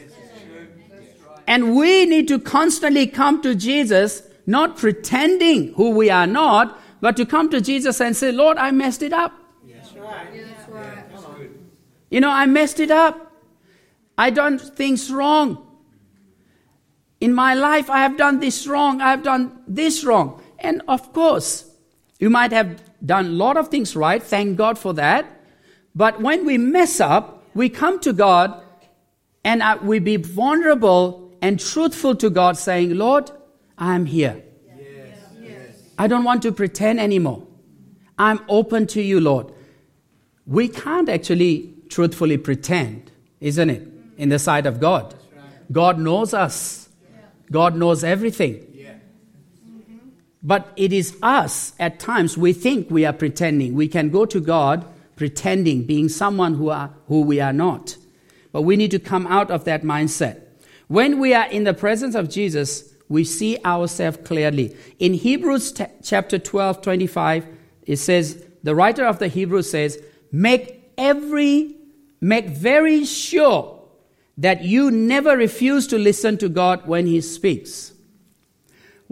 And 1.47 1.75
we 1.75 2.05
need 2.05 2.27
to 2.27 2.39
constantly 2.39 3.07
come 3.07 3.41
to 3.41 3.55
Jesus, 3.55 4.23
not 4.45 4.77
pretending 4.77 5.73
who 5.73 5.91
we 5.91 6.09
are 6.09 6.27
not, 6.27 6.79
but 6.99 7.15
to 7.17 7.25
come 7.25 7.49
to 7.49 7.61
Jesus 7.61 8.01
and 8.01 8.15
say, 8.15 8.31
Lord, 8.31 8.57
I 8.57 8.71
messed 8.71 9.01
it 9.01 9.13
up. 9.13 9.33
You 12.11 12.19
know, 12.19 12.29
I 12.29 12.45
messed 12.45 12.79
it 12.79 12.91
up. 12.91 13.31
I 14.17 14.29
done 14.29 14.59
things 14.59 15.09
wrong. 15.09 15.65
In 17.19 17.33
my 17.33 17.55
life, 17.55 17.89
I 17.89 17.99
have 17.99 18.17
done 18.17 18.39
this 18.39 18.67
wrong. 18.67 19.01
I 19.01 19.09
have 19.09 19.23
done 19.23 19.63
this 19.67 20.03
wrong. 20.03 20.41
And 20.59 20.83
of 20.87 21.13
course, 21.13 21.65
you 22.19 22.29
might 22.29 22.51
have 22.51 22.83
done 23.03 23.25
a 23.25 23.29
lot 23.29 23.57
of 23.57 23.69
things 23.69 23.95
right. 23.95 24.21
Thank 24.21 24.57
God 24.57 24.77
for 24.77 24.93
that. 24.93 25.25
But 25.95 26.21
when 26.21 26.45
we 26.45 26.57
mess 26.57 26.99
up, 26.99 27.43
we 27.53 27.69
come 27.69 27.99
to 28.01 28.13
God 28.13 28.61
and 29.43 29.61
uh, 29.61 29.77
we 29.81 29.99
be 29.99 30.17
vulnerable 30.17 31.31
and 31.41 31.59
truthful 31.59 32.15
to 32.15 32.29
God, 32.29 32.57
saying, 32.57 32.95
Lord, 32.95 33.31
I 33.77 33.95
am 33.95 34.05
here. 34.05 34.43
Yes. 34.67 35.17
Yes. 35.41 35.83
I 35.97 36.07
don't 36.07 36.23
want 36.23 36.43
to 36.43 36.51
pretend 36.51 36.99
anymore. 36.99 37.47
I'm 38.17 38.39
open 38.47 38.85
to 38.87 39.01
you, 39.01 39.19
Lord. 39.19 39.51
We 40.45 40.67
can't 40.67 41.09
actually 41.09 41.70
truthfully 41.91 42.37
pretend, 42.37 43.11
isn't 43.39 43.69
it? 43.69 43.87
In 44.17 44.29
the 44.29 44.39
sight 44.39 44.65
of 44.65 44.79
God. 44.79 45.13
God 45.71 45.99
knows 45.99 46.33
us, 46.33 46.89
God 47.51 47.75
knows 47.75 48.03
everything. 48.03 48.67
But 50.43 50.71
it 50.75 50.91
is 50.91 51.15
us, 51.21 51.73
at 51.79 51.99
times, 51.99 52.37
we 52.37 52.53
think 52.53 52.89
we 52.89 53.05
are 53.05 53.13
pretending. 53.13 53.75
We 53.75 53.87
can 53.87 54.09
go 54.09 54.25
to 54.25 54.39
God 54.39 54.85
pretending, 55.15 55.83
being 55.83 56.09
someone 56.09 56.55
who, 56.55 56.69
are, 56.69 56.91
who 57.07 57.21
we 57.21 57.39
are 57.39 57.53
not. 57.53 57.95
But 58.51 58.63
we 58.63 58.75
need 58.75 58.91
to 58.91 58.99
come 58.99 59.27
out 59.27 59.51
of 59.51 59.65
that 59.65 59.83
mindset. 59.83 60.41
When 60.87 61.19
we 61.19 61.33
are 61.33 61.47
in 61.47 61.63
the 61.63 61.75
presence 61.75 62.15
of 62.15 62.29
Jesus, 62.29 62.91
we 63.07 63.23
see 63.23 63.59
ourselves 63.63 64.17
clearly. 64.23 64.75
In 64.97 65.13
Hebrews 65.13 65.73
t- 65.73 65.85
chapter 66.01 66.39
12, 66.39 66.81
25, 66.81 67.45
it 67.85 67.97
says, 67.97 68.43
the 68.63 68.73
writer 68.73 69.05
of 69.05 69.19
the 69.19 69.27
Hebrews 69.27 69.69
says, 69.69 70.01
make 70.31 70.91
every, 70.97 71.75
make 72.21 72.47
very 72.47 73.03
sure 73.03 73.81
that 74.37 74.63
you 74.63 74.89
never 74.89 75.35
refuse 75.35 75.87
to 75.87 75.97
listen 75.97 76.37
to 76.37 76.47
God 76.47 76.87
when 76.87 77.05
He 77.05 77.19
speaks 77.19 77.91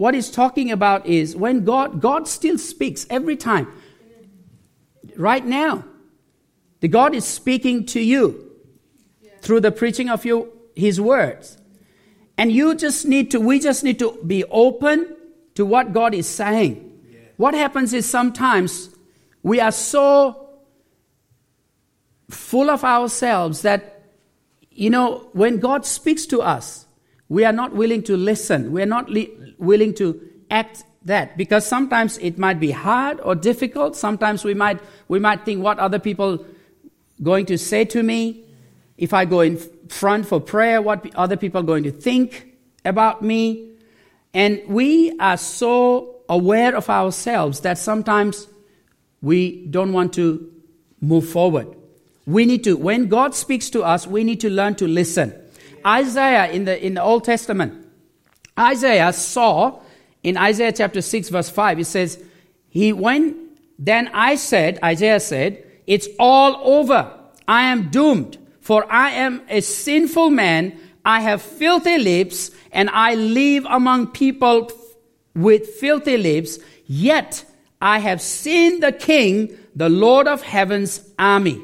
what 0.00 0.14
he's 0.14 0.30
talking 0.30 0.72
about 0.72 1.04
is 1.04 1.36
when 1.36 1.62
God, 1.62 2.00
God 2.00 2.26
still 2.26 2.56
speaks 2.56 3.06
every 3.10 3.36
time. 3.36 3.70
Right 5.14 5.44
now, 5.44 5.84
the 6.80 6.88
God 6.88 7.14
is 7.14 7.26
speaking 7.26 7.84
to 7.84 8.00
you 8.00 8.50
through 9.42 9.60
the 9.60 9.70
preaching 9.70 10.08
of 10.08 10.24
your, 10.24 10.48
his 10.74 10.98
words. 10.98 11.58
And 12.38 12.50
you 12.50 12.74
just 12.76 13.04
need 13.04 13.30
to, 13.32 13.40
we 13.40 13.60
just 13.60 13.84
need 13.84 13.98
to 13.98 14.18
be 14.26 14.42
open 14.44 15.16
to 15.56 15.66
what 15.66 15.92
God 15.92 16.14
is 16.14 16.26
saying. 16.26 16.86
What 17.36 17.52
happens 17.52 17.92
is 17.92 18.08
sometimes 18.08 18.88
we 19.42 19.60
are 19.60 19.70
so 19.70 20.48
full 22.30 22.70
of 22.70 22.84
ourselves 22.84 23.62
that, 23.62 24.02
you 24.70 24.90
know, 24.90 25.28
when 25.32 25.58
God 25.58 25.84
speaks 25.84 26.26
to 26.26 26.40
us, 26.40 26.86
we 27.28 27.44
are 27.44 27.52
not 27.52 27.74
willing 27.74 28.02
to 28.04 28.16
listen. 28.16 28.72
We 28.72 28.82
are 28.82 28.86
not 28.86 29.10
li- 29.10 29.54
willing 29.58 29.94
to 29.94 30.20
act 30.50 30.84
that 31.04 31.36
because 31.36 31.66
sometimes 31.66 32.18
it 32.18 32.38
might 32.38 32.60
be 32.60 32.70
hard 32.70 33.20
or 33.20 33.34
difficult. 33.34 33.96
Sometimes 33.96 34.44
we 34.44 34.54
might, 34.54 34.80
we 35.08 35.18
might 35.18 35.44
think 35.44 35.62
what 35.62 35.78
other 35.78 35.98
people 35.98 36.44
going 37.22 37.46
to 37.46 37.58
say 37.58 37.84
to 37.86 38.02
me. 38.02 38.44
If 38.98 39.14
I 39.14 39.24
go 39.24 39.40
in 39.40 39.58
front 39.88 40.26
for 40.26 40.40
prayer, 40.40 40.82
what 40.82 41.14
other 41.14 41.36
people 41.36 41.62
going 41.62 41.84
to 41.84 41.92
think 41.92 42.48
about 42.84 43.22
me. 43.22 43.72
And 44.34 44.62
we 44.68 45.16
are 45.18 45.36
so 45.36 46.16
aware 46.28 46.76
of 46.76 46.88
ourselves 46.90 47.60
that 47.60 47.78
sometimes 47.78 48.46
we 49.22 49.66
don't 49.66 49.92
want 49.92 50.12
to 50.14 50.52
move 51.00 51.28
forward. 51.28 51.76
We 52.26 52.44
need 52.44 52.64
to, 52.64 52.76
when 52.76 53.08
God 53.08 53.34
speaks 53.34 53.70
to 53.70 53.82
us, 53.82 54.06
we 54.06 54.24
need 54.24 54.40
to 54.40 54.50
learn 54.50 54.74
to 54.76 54.86
listen. 54.86 55.34
Isaiah 55.84 56.50
in 56.50 56.64
the, 56.64 56.84
in 56.84 56.94
the 56.94 57.02
Old 57.02 57.24
Testament, 57.24 57.86
Isaiah 58.58 59.12
saw 59.12 59.80
in 60.22 60.36
Isaiah 60.36 60.72
chapter 60.72 61.00
6, 61.00 61.30
verse 61.30 61.48
5, 61.48 61.80
it 61.80 61.84
says, 61.86 62.22
He 62.68 62.92
went, 62.92 63.36
then 63.78 64.10
I 64.12 64.34
said, 64.34 64.78
Isaiah 64.84 65.20
said, 65.20 65.64
It's 65.86 66.08
all 66.18 66.60
over. 66.62 67.10
I 67.48 67.62
am 67.62 67.88
doomed, 67.90 68.36
for 68.60 68.90
I 68.92 69.10
am 69.10 69.42
a 69.48 69.60
sinful 69.62 70.30
man. 70.30 70.78
I 71.04 71.22
have 71.22 71.40
filthy 71.40 71.98
lips, 71.98 72.50
and 72.70 72.90
I 72.90 73.14
live 73.14 73.64
among 73.64 74.08
people 74.08 74.70
with 75.34 75.66
filthy 75.66 76.18
lips. 76.18 76.58
Yet 76.86 77.44
I 77.80 78.00
have 78.00 78.20
seen 78.20 78.80
the 78.80 78.92
King, 78.92 79.56
the 79.74 79.88
Lord 79.88 80.28
of 80.28 80.42
heaven's 80.42 81.08
army. 81.18 81.62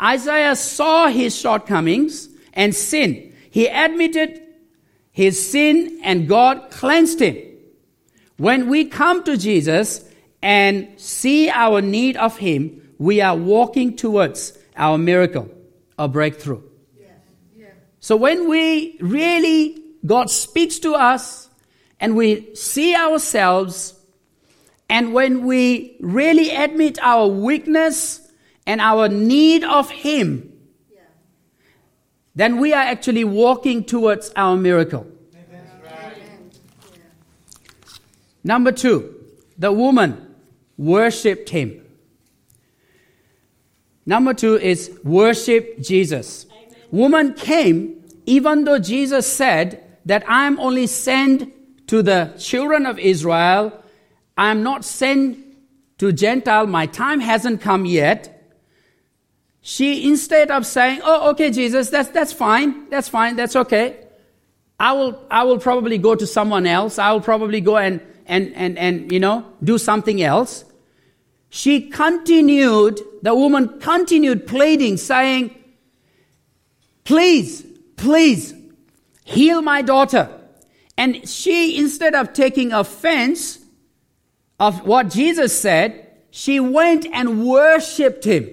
Isaiah 0.00 0.56
saw 0.56 1.08
his 1.08 1.36
shortcomings 1.36 2.28
and 2.52 2.74
sin. 2.74 3.34
He 3.50 3.66
admitted 3.66 4.42
his 5.10 5.50
sin 5.50 6.00
and 6.02 6.28
God 6.28 6.70
cleansed 6.70 7.20
him. 7.20 7.36
When 8.36 8.68
we 8.68 8.84
come 8.84 9.24
to 9.24 9.36
Jesus 9.36 10.04
and 10.40 10.88
see 10.96 11.50
our 11.50 11.80
need 11.80 12.16
of 12.16 12.36
him, 12.36 12.92
we 12.98 13.20
are 13.20 13.36
walking 13.36 13.96
towards 13.96 14.56
our 14.76 14.96
miracle, 14.96 15.50
our 15.98 16.08
breakthrough. 16.08 16.62
So 18.00 18.16
when 18.16 18.48
we 18.48 18.96
really, 19.00 19.82
God 20.06 20.30
speaks 20.30 20.78
to 20.80 20.94
us 20.94 21.50
and 21.98 22.16
we 22.16 22.54
see 22.54 22.94
ourselves 22.94 23.94
and 24.88 25.12
when 25.12 25.44
we 25.44 25.96
really 26.00 26.50
admit 26.50 26.98
our 27.02 27.26
weakness 27.26 28.27
and 28.68 28.80
our 28.80 29.08
need 29.08 29.64
of 29.64 29.90
Him, 29.90 30.52
then 32.36 32.60
we 32.60 32.72
are 32.72 32.82
actually 32.82 33.24
walking 33.24 33.82
towards 33.82 34.30
our 34.36 34.56
miracle. 34.56 35.06
Number 38.44 38.70
two, 38.70 39.16
the 39.58 39.72
woman 39.72 40.36
worshipped 40.76 41.50
Him. 41.50 41.84
Number 44.06 44.32
two 44.32 44.56
is 44.56 44.96
worship 45.02 45.80
Jesus. 45.80 46.46
Amen. 46.46 46.76
Woman 46.92 47.34
came 47.34 48.04
even 48.26 48.64
though 48.64 48.78
Jesus 48.78 49.26
said 49.26 49.84
that 50.06 50.22
I 50.28 50.46
am 50.46 50.60
only 50.60 50.86
sent 50.86 51.88
to 51.88 52.02
the 52.02 52.32
children 52.38 52.86
of 52.86 52.98
Israel 52.98 53.82
I 54.38 54.52
am 54.52 54.62
not 54.62 54.84
sent 54.84 55.44
to 55.98 56.12
Gentile, 56.12 56.68
my 56.68 56.86
time 56.86 57.18
hasn't 57.18 57.60
come 57.60 57.84
yet. 57.84 58.37
She, 59.60 60.08
instead 60.08 60.50
of 60.50 60.66
saying, 60.66 61.00
Oh, 61.04 61.30
okay, 61.30 61.50
Jesus, 61.50 61.90
that's, 61.90 62.08
that's 62.10 62.32
fine, 62.32 62.88
that's 62.90 63.08
fine, 63.08 63.36
that's 63.36 63.56
okay. 63.56 64.04
I 64.80 64.92
will, 64.92 65.20
I 65.30 65.44
will 65.44 65.58
probably 65.58 65.98
go 65.98 66.14
to 66.14 66.26
someone 66.26 66.66
else. 66.66 66.98
I 66.98 67.12
will 67.12 67.20
probably 67.20 67.60
go 67.60 67.76
and, 67.76 68.00
and, 68.26 68.54
and, 68.54 68.78
and, 68.78 69.10
you 69.10 69.18
know, 69.18 69.44
do 69.62 69.76
something 69.76 70.22
else. 70.22 70.64
She 71.50 71.88
continued, 71.88 73.00
the 73.22 73.34
woman 73.34 73.80
continued 73.80 74.46
pleading, 74.46 74.98
saying, 74.98 75.54
Please, 77.04 77.66
please, 77.96 78.54
heal 79.24 79.62
my 79.62 79.82
daughter. 79.82 80.30
And 80.96 81.28
she, 81.28 81.78
instead 81.78 82.14
of 82.14 82.32
taking 82.32 82.72
offense, 82.72 83.58
of 84.60 84.86
what 84.86 85.10
Jesus 85.10 85.58
said, 85.58 86.06
she 86.30 86.60
went 86.60 87.06
and 87.06 87.46
worshipped 87.46 88.24
him. 88.24 88.50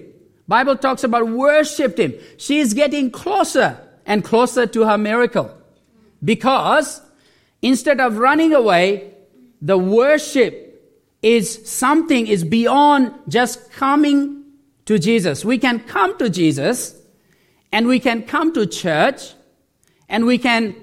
Bible 0.48 0.76
talks 0.76 1.02
about 1.02 1.28
worshipped 1.28 1.98
him. 1.98 2.14
She 2.36 2.58
is 2.58 2.74
getting 2.74 3.10
closer 3.10 3.80
and 4.04 4.22
closer 4.22 4.66
to 4.66 4.84
her 4.84 4.96
miracle. 4.96 5.52
Because 6.24 7.00
instead 7.62 8.00
of 8.00 8.18
running 8.18 8.54
away, 8.54 9.12
the 9.60 9.76
worship 9.76 10.62
is 11.22 11.68
something 11.68 12.26
is 12.26 12.44
beyond 12.44 13.12
just 13.28 13.70
coming 13.72 14.44
to 14.84 14.98
Jesus. 14.98 15.44
We 15.44 15.58
can 15.58 15.80
come 15.80 16.16
to 16.18 16.30
Jesus 16.30 16.94
and 17.72 17.88
we 17.88 17.98
can 17.98 18.22
come 18.22 18.52
to 18.54 18.66
church 18.66 19.34
and 20.08 20.26
we 20.26 20.38
can 20.38 20.76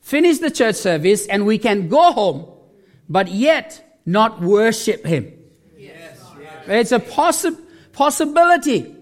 finish 0.00 0.38
the 0.38 0.50
church 0.50 0.76
service 0.76 1.26
and 1.26 1.46
we 1.46 1.56
can 1.56 1.88
go 1.88 2.12
home, 2.12 2.46
but 3.08 3.28
yet 3.28 4.00
not 4.04 4.42
worship 4.42 5.04
Him. 5.06 5.32
Yes. 5.78 6.20
It's 6.66 6.92
a 6.92 7.00
possi- 7.00 7.58
possibility 7.92 8.95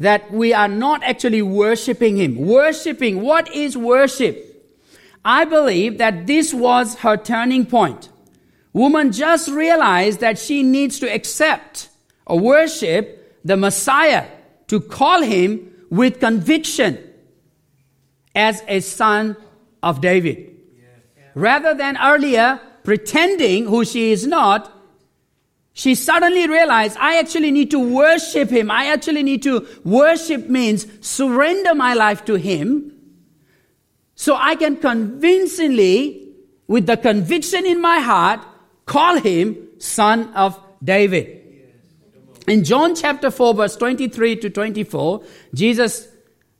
that 0.00 0.32
we 0.32 0.52
are 0.52 0.68
not 0.68 1.02
actually 1.04 1.42
worshiping 1.42 2.16
Him. 2.16 2.36
Worshipping, 2.36 3.20
what 3.20 3.54
is 3.54 3.76
worship? 3.76 4.46
I 5.24 5.44
believe 5.44 5.98
that 5.98 6.26
this 6.26 6.52
was 6.52 6.96
her 6.96 7.16
turning 7.16 7.66
point. 7.66 8.08
Woman 8.72 9.12
just 9.12 9.48
realized 9.48 10.20
that 10.20 10.38
she 10.38 10.62
needs 10.62 10.98
to 11.00 11.12
accept 11.12 11.90
or 12.24 12.38
worship 12.38 13.38
the 13.44 13.56
Messiah 13.56 14.26
to 14.68 14.80
call 14.80 15.22
him 15.22 15.70
with 15.90 16.20
conviction 16.20 16.98
as 18.34 18.62
a 18.68 18.80
son 18.80 19.36
of 19.82 20.00
David. 20.00 20.56
Rather 21.34 21.74
than 21.74 21.98
earlier 22.00 22.60
pretending 22.84 23.66
who 23.66 23.84
she 23.84 24.12
is 24.12 24.26
not, 24.26 24.72
she 25.80 25.94
suddenly 25.94 26.46
realized, 26.46 26.98
I 27.00 27.18
actually 27.18 27.50
need 27.50 27.70
to 27.70 27.78
worship 27.78 28.50
him. 28.50 28.70
I 28.70 28.88
actually 28.88 29.22
need 29.22 29.42
to 29.44 29.66
worship 29.82 30.46
means 30.46 30.86
surrender 31.00 31.74
my 31.74 31.94
life 31.94 32.22
to 32.26 32.34
him 32.34 32.92
so 34.14 34.36
I 34.36 34.56
can 34.56 34.76
convincingly, 34.76 36.34
with 36.66 36.84
the 36.84 36.98
conviction 36.98 37.64
in 37.64 37.80
my 37.80 37.98
heart, 38.00 38.40
call 38.84 39.20
him 39.20 39.56
son 39.78 40.30
of 40.34 40.60
David. 40.84 41.40
In 42.46 42.62
John 42.62 42.94
chapter 42.94 43.30
4 43.30 43.54
verse 43.54 43.76
23 43.76 44.36
to 44.36 44.50
24, 44.50 45.22
Jesus, 45.54 46.08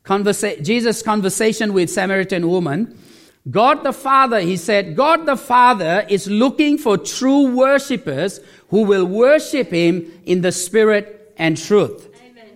conversa- 0.03 0.65
Jesus 0.65 1.03
conversation 1.03 1.75
with 1.75 1.91
Samaritan 1.91 2.49
woman, 2.49 2.99
God 3.49 3.85
the 3.85 3.93
Father, 3.93 4.41
he 4.41 4.57
said, 4.57 4.97
God 4.97 5.25
the 5.25 5.37
Father 5.37 6.05
is 6.09 6.29
looking 6.29 6.77
for 6.77 6.99
true 6.99 7.55
worshippers 7.57 8.41
who 8.69 8.83
will 8.83 9.07
worship 9.07 9.71
him 9.71 10.11
in 10.27 10.43
the 10.43 10.53
spirit 10.53 11.33
and 11.39 11.57
truth. 11.57 12.09
Amen. 12.23 12.49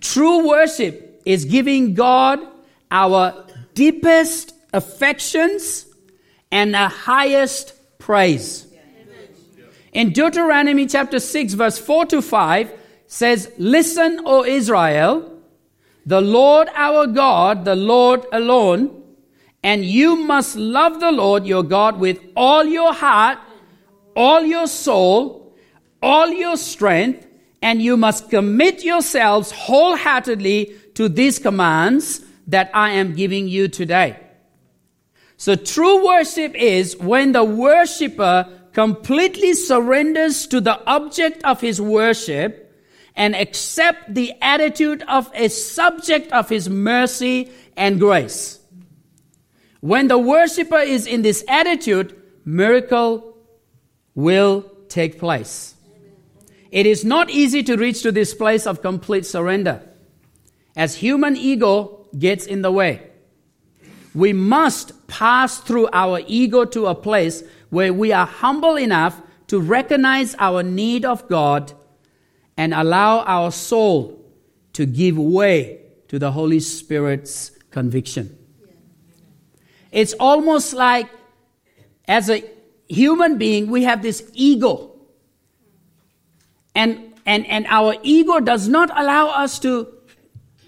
True 0.00 0.48
worship 0.48 1.20
is 1.26 1.44
giving 1.44 1.94
God 1.94 2.40
our 2.90 3.44
deepest 3.74 4.54
affections 4.72 5.86
and 6.50 6.74
our 6.74 6.88
highest 6.88 7.74
praise. 7.98 8.66
In 9.92 10.12
Deuteronomy 10.12 10.86
chapter 10.86 11.20
6 11.20 11.52
verse 11.54 11.78
4 11.78 12.06
to 12.06 12.22
5 12.22 12.72
says, 13.06 13.52
Listen, 13.58 14.22
O 14.24 14.44
Israel, 14.44 15.38
the 16.06 16.20
Lord 16.20 16.68
our 16.74 17.06
God, 17.06 17.64
the 17.64 17.76
Lord 17.76 18.24
alone, 18.32 19.03
and 19.64 19.82
you 19.82 20.16
must 20.16 20.56
love 20.56 21.00
the 21.00 21.10
Lord 21.10 21.46
your 21.46 21.62
God 21.62 21.98
with 21.98 22.20
all 22.36 22.64
your 22.64 22.92
heart, 22.92 23.38
all 24.14 24.44
your 24.44 24.66
soul, 24.66 25.56
all 26.02 26.28
your 26.28 26.58
strength, 26.58 27.26
and 27.62 27.80
you 27.80 27.96
must 27.96 28.28
commit 28.28 28.84
yourselves 28.84 29.50
wholeheartedly 29.50 30.76
to 30.96 31.08
these 31.08 31.38
commands 31.38 32.20
that 32.46 32.70
I 32.74 32.90
am 32.90 33.14
giving 33.14 33.48
you 33.48 33.68
today. 33.68 34.20
So 35.38 35.56
true 35.56 36.04
worship 36.04 36.54
is 36.54 36.98
when 36.98 37.32
the 37.32 37.42
worshiper 37.42 38.46
completely 38.74 39.54
surrenders 39.54 40.46
to 40.48 40.60
the 40.60 40.78
object 40.86 41.42
of 41.42 41.62
his 41.62 41.80
worship 41.80 42.60
and 43.16 43.34
accept 43.34 44.12
the 44.12 44.34
attitude 44.42 45.02
of 45.08 45.30
a 45.32 45.48
subject 45.48 46.32
of 46.32 46.50
his 46.50 46.68
mercy 46.68 47.50
and 47.78 47.98
grace. 47.98 48.60
When 49.84 50.08
the 50.08 50.16
worshiper 50.16 50.78
is 50.78 51.06
in 51.06 51.20
this 51.20 51.44
attitude, 51.46 52.18
miracle 52.46 53.36
will 54.14 54.64
take 54.88 55.18
place. 55.18 55.74
It 56.70 56.86
is 56.86 57.04
not 57.04 57.28
easy 57.28 57.62
to 57.64 57.76
reach 57.76 58.00
to 58.00 58.10
this 58.10 58.32
place 58.32 58.66
of 58.66 58.80
complete 58.80 59.26
surrender 59.26 59.82
as 60.74 60.94
human 60.94 61.36
ego 61.36 62.08
gets 62.18 62.46
in 62.46 62.62
the 62.62 62.72
way. 62.72 63.10
We 64.14 64.32
must 64.32 65.06
pass 65.06 65.58
through 65.58 65.90
our 65.92 66.22
ego 66.26 66.64
to 66.64 66.86
a 66.86 66.94
place 66.94 67.42
where 67.68 67.92
we 67.92 68.10
are 68.10 68.24
humble 68.24 68.76
enough 68.76 69.20
to 69.48 69.60
recognize 69.60 70.34
our 70.38 70.62
need 70.62 71.04
of 71.04 71.28
God 71.28 71.74
and 72.56 72.72
allow 72.72 73.18
our 73.24 73.52
soul 73.52 74.24
to 74.72 74.86
give 74.86 75.18
way 75.18 75.82
to 76.08 76.18
the 76.18 76.32
Holy 76.32 76.60
Spirit's 76.60 77.50
conviction. 77.70 78.38
It's 79.94 80.12
almost 80.18 80.74
like 80.74 81.08
as 82.08 82.28
a 82.28 82.42
human 82.88 83.38
being, 83.38 83.70
we 83.70 83.84
have 83.84 84.02
this 84.02 84.28
ego. 84.34 84.90
And, 86.74 87.14
and, 87.24 87.46
and 87.46 87.64
our 87.68 87.94
ego 88.02 88.40
does 88.40 88.66
not 88.66 88.90
allow 88.90 89.28
us 89.28 89.60
to 89.60 89.86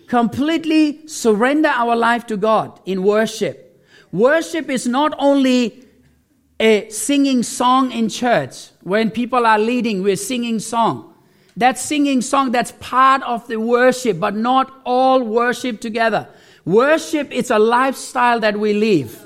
completely 0.07 1.09
surrender 1.09 1.69
our 1.69 1.97
life 1.97 2.25
to 2.29 2.37
God 2.37 2.81
in 2.87 3.03
worship. 3.03 3.85
Worship 4.13 4.71
is 4.71 4.87
not 4.87 5.13
only 5.19 5.85
a 6.61 6.89
singing 6.91 7.43
song 7.43 7.91
in 7.91 8.09
church. 8.09 8.69
When 8.83 9.11
people 9.11 9.45
are 9.45 9.59
leading, 9.59 10.05
we're 10.05 10.15
singing 10.15 10.61
song. 10.61 11.15
That 11.57 11.79
singing 11.79 12.23
song, 12.23 12.53
that's 12.53 12.73
part 12.79 13.23
of 13.25 13.49
the 13.49 13.57
worship, 13.57 14.21
but 14.21 14.37
not 14.37 14.73
all 14.85 15.21
worship 15.21 15.81
together. 15.81 16.29
Worship 16.67 17.31
is 17.31 17.51
a 17.51 17.59
lifestyle 17.61 18.41
that 18.41 18.59
we 18.59 18.75
live. 18.75 19.23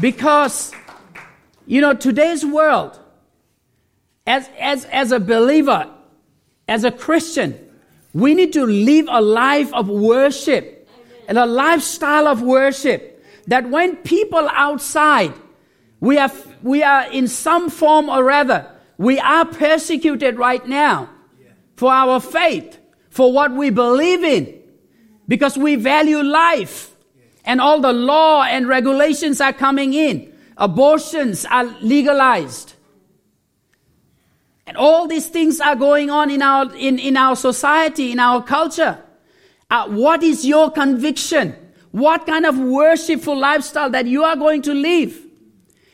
Because, 0.00 0.72
you 1.66 1.80
know, 1.80 1.94
today's 1.94 2.46
world, 2.46 2.98
as, 4.24 4.48
as, 4.58 4.84
as 4.86 5.10
a 5.10 5.18
believer, 5.18 5.90
as 6.68 6.84
a 6.84 6.92
Christian, 6.92 7.58
we 8.14 8.34
need 8.34 8.52
to 8.52 8.64
live 8.64 9.06
a 9.10 9.20
life 9.20 9.74
of 9.74 9.88
worship 9.88 10.88
and 11.26 11.36
a 11.36 11.46
lifestyle 11.46 12.28
of 12.28 12.40
worship 12.40 13.24
that 13.48 13.68
when 13.68 13.96
people 13.96 14.48
outside, 14.52 15.34
we 15.98 16.18
are, 16.18 16.30
we 16.62 16.84
are 16.84 17.10
in 17.10 17.26
some 17.26 17.68
form 17.68 18.08
or 18.08 18.22
rather, 18.22 18.70
we 18.96 19.18
are 19.18 19.44
persecuted 19.44 20.38
right 20.38 20.64
now 20.68 21.10
for 21.74 21.90
our 21.90 22.20
faith, 22.20 22.78
for 23.18 23.32
what 23.32 23.50
we 23.50 23.68
believe 23.68 24.22
in, 24.22 24.62
because 25.26 25.58
we 25.58 25.74
value 25.74 26.22
life 26.22 26.94
and 27.44 27.60
all 27.60 27.80
the 27.80 27.92
law 27.92 28.44
and 28.44 28.68
regulations 28.68 29.40
are 29.40 29.52
coming 29.52 29.92
in. 29.92 30.32
Abortions 30.56 31.44
are 31.44 31.64
legalized. 31.80 32.74
And 34.68 34.76
all 34.76 35.08
these 35.08 35.26
things 35.26 35.60
are 35.60 35.74
going 35.74 36.10
on 36.10 36.30
in 36.30 36.42
our, 36.42 36.72
in, 36.76 37.00
in 37.00 37.16
our 37.16 37.34
society, 37.34 38.12
in 38.12 38.20
our 38.20 38.40
culture. 38.40 39.02
Uh, 39.68 39.88
what 39.88 40.22
is 40.22 40.46
your 40.46 40.70
conviction? 40.70 41.56
What 41.90 42.24
kind 42.24 42.46
of 42.46 42.56
worshipful 42.56 43.36
lifestyle 43.36 43.90
that 43.90 44.06
you 44.06 44.22
are 44.22 44.36
going 44.36 44.62
to 44.62 44.74
live? 44.74 45.20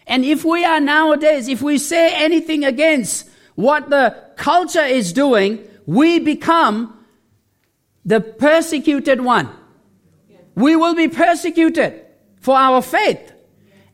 And 0.07 0.27
if 0.27 0.45
we 0.45 0.63
are 0.63 0.79
nowadays, 0.79 1.49
if 1.49 1.63
we 1.63 1.79
say 1.79 2.13
anything 2.23 2.67
against 2.67 3.31
what 3.55 3.89
the 3.89 4.15
culture 4.37 4.85
is 4.85 5.15
doing, 5.15 5.67
we 5.87 6.19
become 6.19 6.94
the 8.05 8.21
persecuted 8.21 9.21
one. 9.21 9.49
We 10.55 10.77
will 10.77 10.95
be 10.95 11.09
persecuted 11.09 12.05
for 12.41 12.57
our 12.57 12.81
faith. 12.83 13.33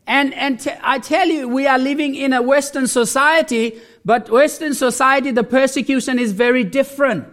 And, 0.05 0.33
and 0.33 0.59
t- 0.59 0.71
I 0.81 0.99
tell 0.99 1.27
you, 1.27 1.47
we 1.47 1.67
are 1.67 1.79
living 1.79 2.15
in 2.15 2.33
a 2.33 2.41
Western 2.41 2.87
society, 2.87 3.79
but 4.03 4.29
Western 4.29 4.73
society, 4.73 5.31
the 5.31 5.43
persecution 5.43 6.19
is 6.19 6.33
very 6.33 6.63
different. 6.63 7.25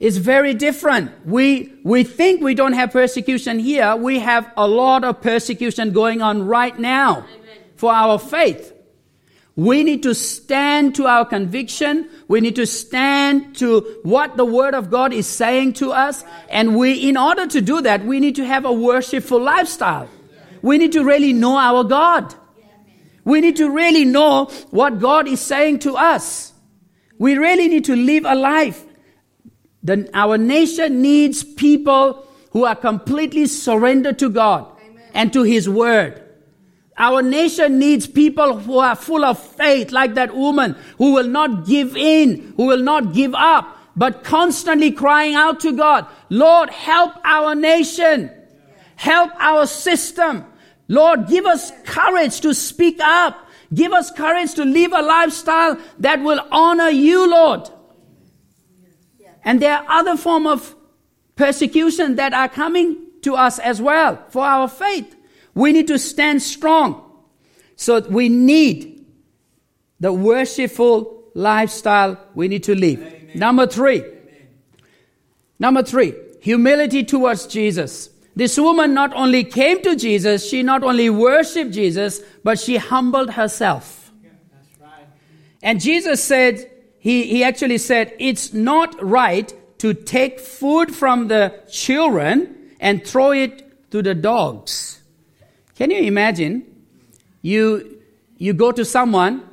It's 0.00 0.16
very 0.16 0.54
different. 0.54 1.26
We, 1.26 1.74
we 1.84 2.04
think 2.04 2.40
we 2.42 2.54
don't 2.54 2.72
have 2.72 2.90
persecution 2.90 3.58
here. 3.58 3.94
We 3.94 4.18
have 4.20 4.50
a 4.56 4.66
lot 4.66 5.04
of 5.04 5.20
persecution 5.20 5.92
going 5.92 6.22
on 6.22 6.46
right 6.46 6.78
now 6.78 7.18
Amen. 7.18 7.58
for 7.76 7.92
our 7.92 8.18
faith. 8.18 8.72
We 9.60 9.84
need 9.84 10.04
to 10.04 10.14
stand 10.14 10.94
to 10.94 11.06
our 11.06 11.26
conviction. 11.26 12.08
We 12.28 12.40
need 12.40 12.56
to 12.56 12.66
stand 12.66 13.56
to 13.56 13.80
what 14.04 14.38
the 14.38 14.44
Word 14.46 14.72
of 14.72 14.90
God 14.90 15.12
is 15.12 15.26
saying 15.26 15.74
to 15.74 15.92
us. 15.92 16.24
And 16.48 16.76
we, 16.76 16.94
in 17.06 17.18
order 17.18 17.46
to 17.46 17.60
do 17.60 17.82
that, 17.82 18.02
we 18.06 18.20
need 18.20 18.36
to 18.36 18.46
have 18.46 18.64
a 18.64 18.72
worshipful 18.72 19.38
lifestyle. 19.38 20.08
We 20.62 20.78
need 20.78 20.92
to 20.92 21.04
really 21.04 21.34
know 21.34 21.58
our 21.58 21.84
God. 21.84 22.34
We 23.26 23.42
need 23.42 23.56
to 23.56 23.68
really 23.70 24.06
know 24.06 24.46
what 24.70 24.98
God 24.98 25.28
is 25.28 25.42
saying 25.42 25.80
to 25.80 25.94
us. 25.94 26.54
We 27.18 27.36
really 27.36 27.68
need 27.68 27.84
to 27.84 27.96
live 27.96 28.24
a 28.24 28.34
life. 28.34 28.82
The, 29.82 30.08
our 30.14 30.38
nation 30.38 31.02
needs 31.02 31.44
people 31.44 32.26
who 32.52 32.64
are 32.64 32.76
completely 32.76 33.44
surrendered 33.44 34.18
to 34.20 34.30
God 34.30 34.72
Amen. 34.82 35.04
and 35.12 35.32
to 35.34 35.42
His 35.42 35.68
Word. 35.68 36.29
Our 37.00 37.22
nation 37.22 37.78
needs 37.78 38.06
people 38.06 38.58
who 38.58 38.78
are 38.78 38.94
full 38.94 39.24
of 39.24 39.42
faith, 39.42 39.90
like 39.90 40.14
that 40.14 40.36
woman 40.36 40.76
who 40.98 41.14
will 41.14 41.26
not 41.26 41.64
give 41.64 41.96
in, 41.96 42.52
who 42.58 42.66
will 42.66 42.82
not 42.82 43.14
give 43.14 43.34
up, 43.34 43.78
but 43.96 44.22
constantly 44.22 44.92
crying 44.92 45.34
out 45.34 45.60
to 45.60 45.72
God, 45.72 46.06
Lord, 46.28 46.68
help 46.68 47.14
our 47.24 47.54
nation. 47.54 48.30
Help 48.96 49.32
our 49.38 49.66
system. 49.66 50.44
Lord, 50.88 51.26
give 51.26 51.46
us 51.46 51.72
courage 51.86 52.42
to 52.42 52.52
speak 52.52 53.00
up. 53.00 53.48
Give 53.72 53.94
us 53.94 54.10
courage 54.10 54.52
to 54.56 54.66
live 54.66 54.92
a 54.92 55.00
lifestyle 55.00 55.78
that 56.00 56.20
will 56.20 56.46
honor 56.52 56.90
you, 56.90 57.30
Lord. 57.30 57.66
And 59.42 59.62
there 59.62 59.78
are 59.78 59.86
other 59.88 60.18
form 60.18 60.46
of 60.46 60.76
persecution 61.34 62.16
that 62.16 62.34
are 62.34 62.50
coming 62.50 63.06
to 63.22 63.36
us 63.36 63.58
as 63.58 63.80
well 63.80 64.22
for 64.28 64.44
our 64.44 64.68
faith. 64.68 65.16
We 65.60 65.72
need 65.72 65.88
to 65.88 65.98
stand 65.98 66.40
strong. 66.40 67.04
So 67.76 68.00
we 68.00 68.30
need 68.30 69.04
the 70.00 70.10
worshipful 70.10 71.24
lifestyle 71.34 72.18
we 72.34 72.48
need 72.48 72.62
to 72.64 72.74
live. 72.74 73.00
Amen. 73.00 73.30
Number 73.34 73.66
three. 73.66 74.00
Amen. 74.00 74.48
Number 75.58 75.82
three, 75.82 76.14
humility 76.40 77.04
towards 77.04 77.46
Jesus. 77.46 78.08
This 78.34 78.58
woman 78.58 78.94
not 78.94 79.12
only 79.12 79.44
came 79.44 79.82
to 79.82 79.96
Jesus, 79.96 80.48
she 80.48 80.62
not 80.62 80.82
only 80.82 81.10
worshiped 81.10 81.72
Jesus, 81.72 82.22
but 82.42 82.58
she 82.58 82.78
humbled 82.78 83.30
herself. 83.32 84.12
Yeah, 84.22 84.30
right. 84.80 85.06
And 85.62 85.78
Jesus 85.78 86.24
said, 86.24 86.70
he, 86.98 87.24
he 87.24 87.44
actually 87.44 87.76
said, 87.76 88.14
it's 88.18 88.54
not 88.54 88.96
right 89.02 89.52
to 89.80 89.92
take 89.92 90.40
food 90.40 90.94
from 90.94 91.28
the 91.28 91.52
children 91.70 92.56
and 92.80 93.04
throw 93.06 93.32
it 93.32 93.90
to 93.90 94.00
the 94.00 94.14
dogs. 94.14 94.99
Can 95.80 95.90
you 95.90 96.02
imagine? 96.02 96.66
You, 97.40 98.02
you 98.36 98.52
go 98.52 98.70
to 98.70 98.84
someone 98.84 99.48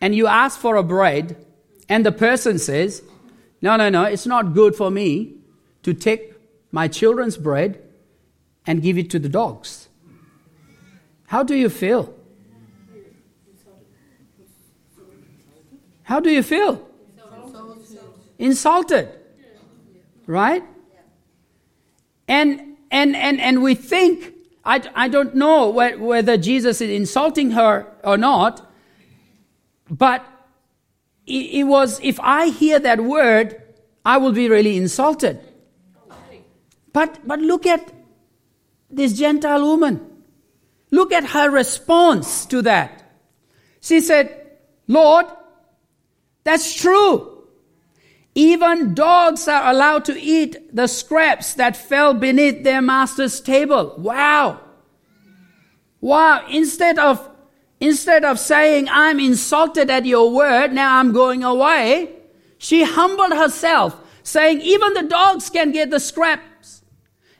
and 0.00 0.14
you 0.14 0.26
ask 0.26 0.58
for 0.58 0.76
a 0.76 0.82
bread, 0.82 1.44
and 1.90 2.06
the 2.06 2.10
person 2.10 2.58
says, 2.58 3.02
No, 3.60 3.76
no, 3.76 3.90
no, 3.90 4.04
it's 4.04 4.26
not 4.26 4.54
good 4.54 4.74
for 4.74 4.90
me 4.90 5.34
to 5.82 5.92
take 5.92 6.32
my 6.72 6.88
children's 6.88 7.36
bread 7.36 7.82
and 8.66 8.80
give 8.80 8.96
it 8.96 9.10
to 9.10 9.18
the 9.18 9.28
dogs. 9.28 9.90
How 11.26 11.42
do 11.42 11.54
you 11.54 11.68
feel? 11.68 12.14
How 16.04 16.18
do 16.18 16.30
you 16.30 16.42
feel? 16.42 16.88
Insulted. 18.38 19.10
Right? 20.26 20.62
And 22.26 22.78
and 22.90 23.14
and 23.14 23.38
and 23.38 23.62
we 23.62 23.74
think 23.74 24.37
I, 24.68 24.82
I 24.94 25.08
don't 25.08 25.34
know 25.34 25.70
whether 25.70 26.36
Jesus 26.36 26.82
is 26.82 26.90
insulting 26.90 27.52
her 27.52 27.86
or 28.04 28.18
not, 28.18 28.70
but 29.90 30.22
it, 31.26 31.60
it 31.60 31.64
was 31.64 31.98
if 32.02 32.20
I 32.20 32.48
hear 32.50 32.78
that 32.78 33.00
word, 33.00 33.62
I 34.04 34.18
will 34.18 34.32
be 34.32 34.46
really 34.50 34.76
insulted. 34.76 35.40
But 36.92 37.26
but 37.26 37.40
look 37.40 37.64
at 37.64 37.92
this 38.90 39.14
Gentile 39.18 39.62
woman. 39.62 40.04
Look 40.90 41.12
at 41.12 41.24
her 41.30 41.48
response 41.48 42.44
to 42.46 42.60
that. 42.62 43.10
She 43.80 44.02
said, 44.02 44.50
Lord, 44.86 45.26
that's 46.44 46.74
true. 46.74 47.37
Even 48.38 48.94
dogs 48.94 49.48
are 49.48 49.68
allowed 49.68 50.04
to 50.04 50.16
eat 50.16 50.72
the 50.72 50.86
scraps 50.86 51.54
that 51.54 51.76
fell 51.76 52.14
beneath 52.14 52.62
their 52.62 52.80
master's 52.80 53.40
table. 53.40 53.96
Wow. 53.98 54.60
Wow. 56.00 56.46
Instead 56.48 57.00
of, 57.00 57.28
instead 57.80 58.24
of 58.24 58.38
saying, 58.38 58.86
I'm 58.92 59.18
insulted 59.18 59.90
at 59.90 60.06
your 60.06 60.30
word, 60.32 60.72
now 60.72 61.00
I'm 61.00 61.10
going 61.10 61.42
away, 61.42 62.14
she 62.58 62.84
humbled 62.84 63.32
herself, 63.32 63.96
saying, 64.22 64.60
even 64.60 64.94
the 64.94 65.02
dogs 65.02 65.50
can 65.50 65.72
get 65.72 65.90
the 65.90 65.98
scraps. 65.98 66.84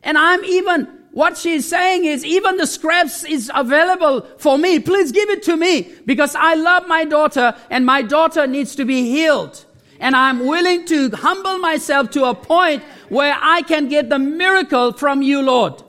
And 0.03 0.19
I'm 0.19 0.45
even 0.45 0.87
what 1.13 1.39
she's 1.39 1.69
saying 1.69 2.07
is, 2.07 2.25
even 2.25 2.57
the 2.57 2.67
scraps 2.67 3.23
is 3.23 3.53
available 3.55 4.23
for 4.39 4.59
me. 4.59 4.81
Please 4.81 5.13
give 5.13 5.31
it 5.31 5.45
to 5.45 5.57
me 5.57 5.95
because 6.07 6.35
I 6.35 6.57
love 6.57 6.89
my 6.89 7.05
daughter 7.05 7.55
and 7.71 7.87
my 7.87 8.03
daughter 8.03 8.49
needs 8.49 8.75
to 8.75 8.85
be 8.85 9.03
healed. 9.03 9.65
And 10.01 10.15
I'm 10.15 10.47
willing 10.47 10.85
to 10.87 11.11
humble 11.11 11.59
myself 11.59 12.11
to 12.13 12.25
a 12.27 12.35
point 12.35 12.83
where 13.09 13.37
I 13.39 13.63
can 13.63 13.89
get 13.89 14.09
the 14.09 14.19
miracle 14.19 14.93
from 14.93 15.23
you, 15.23 15.43
Lord. 15.43 15.83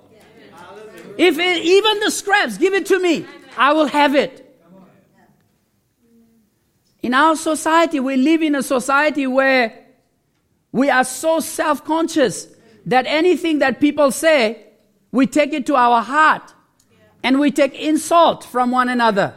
If 1.18 1.38
it, 1.38 1.64
even 1.64 2.00
the 2.00 2.12
scraps, 2.12 2.58
give 2.58 2.74
it 2.74 2.86
to 2.88 3.00
me. 3.00 3.26
I 3.58 3.74
will 3.74 3.88
have 3.88 4.16
it. 4.16 4.46
In 7.02 7.14
our 7.14 7.36
society, 7.36 8.00
we 8.00 8.18
live 8.18 8.42
in 8.42 8.56
a 8.56 8.64
society 8.64 9.28
where 9.28 9.86
we 10.72 10.90
are 10.90 11.04
so 11.04 11.40
self 11.40 11.84
conscious 11.84 12.48
that 12.86 13.06
anything 13.08 13.60
that 13.60 13.80
people 13.80 14.12
say 14.12 14.66
we 15.12 15.28
take 15.28 15.54
it 15.54 15.66
to 15.68 15.76
our 15.76 16.02
heart 16.02 16.54
and 17.24 17.40
we 17.40 17.52
take 17.52 17.74
insult 17.74 18.44
from 18.44 18.72
one 18.72 18.90
another. 18.90 19.36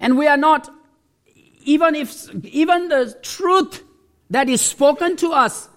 And 0.00 0.16
we 0.16 0.26
are 0.28 0.36
not, 0.36 0.70
even 1.64 1.94
if, 1.94 2.32
even 2.44 2.88
the 2.88 3.18
truth 3.22 3.82
that 4.30 4.48
is 4.48 4.60
spoken 4.60 5.16
to 5.16 5.30
us 5.30 5.68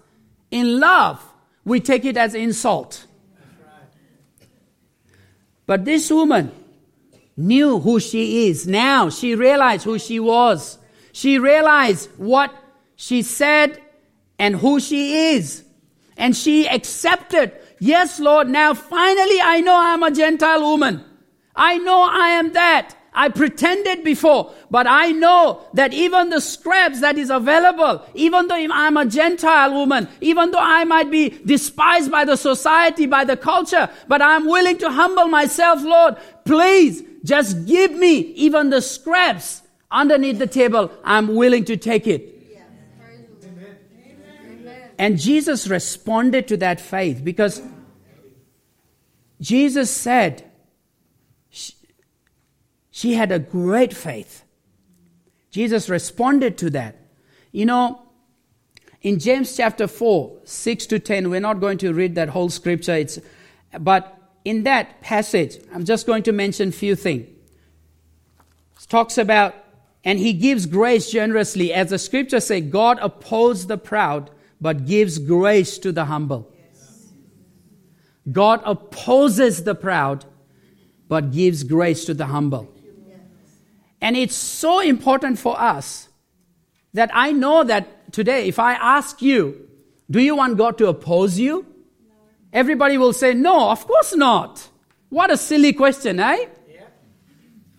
in 0.50 0.80
love, 0.80 1.24
we 1.64 1.80
take 1.80 2.06
it 2.06 2.18
as 2.18 2.36
insult. 2.36 3.06
But 5.66 5.86
this 5.86 6.10
woman 6.10 6.52
knew 7.38 7.80
who 7.80 8.00
she 8.00 8.48
is. 8.48 8.68
Now 8.68 9.10
she 9.10 9.36
realized 9.36 9.86
who 9.86 9.98
she 9.98 10.20
was. 10.20 10.78
She 11.14 11.40
realized 11.40 12.10
what 12.18 12.54
she 12.96 13.22
said 13.22 13.82
and 14.38 14.56
who 14.56 14.80
she 14.80 15.34
is. 15.34 15.64
And 16.18 16.36
she 16.36 16.68
accepted 16.68 17.54
Yes, 17.84 18.20
Lord, 18.20 18.48
now 18.48 18.76
finally 18.76 19.42
I 19.42 19.60
know 19.62 19.76
I'm 19.76 20.04
a 20.04 20.12
Gentile 20.12 20.62
woman. 20.62 21.04
I 21.56 21.80
know 21.80 22.04
I 22.04 22.28
am 22.38 22.54
that. 22.54 22.96
I 23.14 23.28
pretended 23.28 24.06
before, 24.06 24.54
but 24.70 24.88
I 24.88 25.12
know 25.12 25.62
that 25.74 25.94
even 25.94 26.30
the 26.30 26.40
scraps 26.40 27.02
that 27.02 27.18
is 27.18 27.30
available, 27.30 28.06
even 28.14 28.48
though 28.48 28.56
I'm 28.56 28.96
a 28.96 29.06
Gentile 29.06 29.74
woman, 29.74 30.08
even 30.22 30.52
though 30.52 30.62
I 30.62 30.86
might 30.86 31.12
be 31.12 31.30
despised 31.30 32.10
by 32.10 32.24
the 32.24 32.38
society, 32.38 33.08
by 33.08 33.26
the 33.26 33.36
culture, 33.36 33.90
but 34.08 34.22
I'm 34.22 34.46
willing 34.46 34.78
to 34.78 34.90
humble 34.90 35.28
myself, 35.28 35.84
Lord. 35.84 36.16
Please 36.46 37.04
just 37.26 37.66
give 37.66 37.92
me 37.92 38.20
even 38.20 38.70
the 38.70 38.82
scraps 38.82 39.62
underneath 39.92 40.40
the 40.40 40.48
table. 40.48 40.90
I'm 41.04 41.36
willing 41.36 41.66
to 41.66 41.76
take 41.76 42.08
it. 42.08 42.38
And 44.98 45.20
Jesus 45.20 45.68
responded 45.68 46.48
to 46.50 46.58
that 46.58 46.80
faith 46.80 47.24
because 47.24 47.62
Jesus 49.42 49.90
said, 49.90 50.51
she 52.92 53.14
had 53.14 53.32
a 53.32 53.40
great 53.40 53.94
faith. 53.94 54.44
Jesus 55.50 55.90
responded 55.90 56.58
to 56.60 56.70
that. 56.72 56.98
You 57.52 57.66
know, 57.66 58.02
in 59.02 59.20
James 59.20 59.56
chapter 59.56 59.88
4, 59.88 60.42
6 60.44 60.86
to 60.88 61.00
10, 61.00 61.30
we're 61.30 61.40
not 61.40 61.60
going 61.60 61.78
to 61.80 61.94
read 61.94 62.16
that 62.16 62.30
whole 62.30 62.50
scripture, 62.50 62.96
it's, 62.96 63.20
but 63.80 64.18
in 64.46 64.64
that 64.64 65.02
passage, 65.02 65.58
I'm 65.74 65.86
just 65.86 66.06
going 66.06 66.24
to 66.24 66.32
mention 66.32 66.70
a 66.70 66.72
few 66.72 66.96
things. 66.96 67.28
It 68.82 68.90
talks 68.90 69.18
about, 69.18 69.56
and 70.04 70.20
he 70.20 70.34
gives 70.34 70.66
grace 70.66 71.12
generously. 71.12 71.74
As 71.74 71.90
the 71.90 72.00
scripture 72.00 72.40
says, 72.40 72.64
God 72.64 73.00
opposes 73.02 73.68
the 73.68 73.78
proud, 73.78 74.30
but 74.60 74.86
gives 74.86 75.18
grace 75.18 75.78
to 75.80 75.92
the 75.92 76.06
humble. 76.06 76.52
God 78.32 78.62
opposes 78.66 79.64
the 79.64 79.76
proud, 79.76 80.26
but 81.08 81.32
gives 81.32 81.64
grace 81.64 82.06
to 82.06 82.14
the 82.14 82.28
humble. 82.28 82.72
And 84.02 84.18
it's 84.18 84.36
so 84.36 84.80
important 84.80 85.38
for 85.38 85.60
us 85.60 86.10
that 86.94 87.12
I 87.14 87.32
know 87.32 87.64
that 87.64 88.12
today, 88.12 88.48
if 88.48 88.60
I 88.60 88.74
ask 88.74 89.22
you, 89.22 89.70
do 90.10 90.20
you 90.20 90.36
want 90.36 90.58
God 90.58 90.78
to 90.80 90.88
oppose 90.88 91.40
you? 91.40 91.66
Everybody 92.52 92.98
will 92.98 93.14
say, 93.14 93.34
no, 93.34 93.70
of 93.70 93.88
course 93.88 94.16
not. 94.16 94.68
What 95.10 95.32
a 95.32 95.38
silly 95.38 95.72
question, 95.74 96.20
eh? 96.20 96.48
Yeah. 96.68 96.82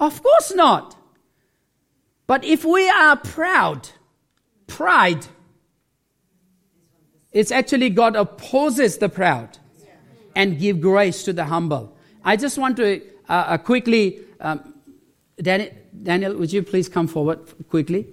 Of 0.01 0.23
course 0.23 0.55
not. 0.55 0.97
But 2.27 2.45
if 2.45 2.65
we 2.65 2.89
are 2.89 3.17
proud, 3.17 3.89
pride, 4.67 5.27
it's 7.33 7.51
actually 7.51 7.91
God 7.91 8.17
opposes 8.17 8.99
the 8.99 9.09
proud 9.09 9.59
and 10.35 10.59
give 10.59 10.81
grace 10.81 11.25
to 11.25 11.33
the 11.33 11.45
humble. 11.45 11.97
I 12.25 12.37
just 12.37 12.57
want 12.57 12.77
to 12.77 13.03
uh, 13.29 13.33
uh, 13.33 13.59
quickly 13.59 14.21
um, 14.41 14.75
Daniel, 15.37 15.71
Daniel, 16.01 16.37
would 16.37 16.53
you 16.53 16.63
please 16.63 16.89
come 16.89 17.07
forward 17.07 17.41
quickly? 17.69 18.07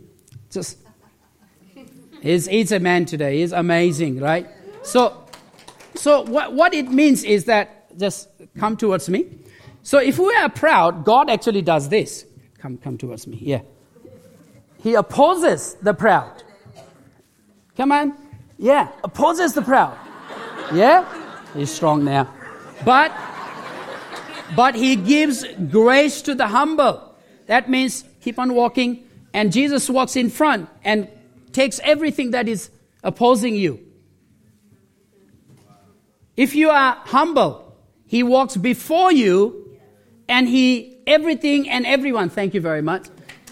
Just. 0.50 0.78
He's, 2.22 2.48
he's 2.48 2.72
a 2.72 2.80
man 2.80 3.06
today. 3.06 3.40
He's 3.40 3.54
amazing, 3.54 4.20
right? 4.20 4.48
So, 4.84 5.26
so 5.96 6.24
what, 6.24 6.54
what 6.54 6.74
it 6.74 6.90
means 6.90 7.24
is 7.24 7.46
that, 7.46 7.98
just 7.98 8.30
come 8.58 8.78
towards 8.78 9.10
me. 9.10 9.26
So 9.84 10.00
if 10.00 10.20
we 10.20 10.34
are 10.36 10.50
proud, 10.50 11.06
God 11.06 11.30
actually 11.30 11.62
does 11.62 11.90
this. 11.90 12.26
Come, 12.60 12.78
come 12.78 12.98
towards 12.98 13.26
me. 13.28 13.38
Yeah. 13.42 13.62
He 14.84 14.94
opposes 14.96 15.76
the 15.76 15.94
proud. 15.94 16.44
Come 17.76 17.92
on. 17.92 18.14
Yeah. 18.58 18.90
Opposes 19.04 19.54
the 19.54 19.62
proud. 19.62 19.98
Yeah. 20.74 21.06
He's 21.54 21.72
strong 21.72 22.04
now. 22.04 22.34
But, 22.86 23.12
but 24.56 24.76
he 24.76 24.96
gives 24.96 25.46
grace 25.72 26.22
to 26.24 26.36
the 26.36 26.48
humble. 26.48 27.09
That 27.50 27.68
means 27.68 28.04
keep 28.22 28.38
on 28.38 28.54
walking, 28.54 29.10
and 29.34 29.52
Jesus 29.52 29.90
walks 29.90 30.16
in 30.16 30.30
front 30.30 30.70
and 30.84 31.10
takes 31.52 31.80
everything 31.84 32.30
that 32.32 32.48
is 32.48 32.70
opposing 33.04 33.56
you. 33.56 33.80
If 36.38 36.54
you 36.54 36.70
are 36.70 36.94
humble, 37.06 37.76
he 38.06 38.22
walks 38.22 38.56
before 38.56 39.12
you 39.12 39.80
and 40.28 40.48
he 40.48 41.00
everything 41.08 41.68
and 41.68 41.88
everyone, 41.88 42.30
thank 42.30 42.54
you 42.54 42.62
very 42.62 42.84
much. 42.84 43.08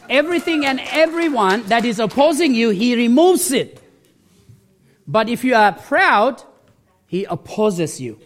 Everything 0.08 0.64
and 0.64 0.80
everyone 0.92 1.64
that 1.64 1.84
is 1.84 1.98
opposing 1.98 2.54
you, 2.54 2.70
he 2.70 2.96
removes 2.96 3.52
it. 3.52 3.82
But 5.08 5.28
if 5.28 5.44
you 5.44 5.56
are 5.56 5.72
proud, 5.74 6.44
he 7.08 7.24
opposes 7.24 8.00
you. 8.00 8.20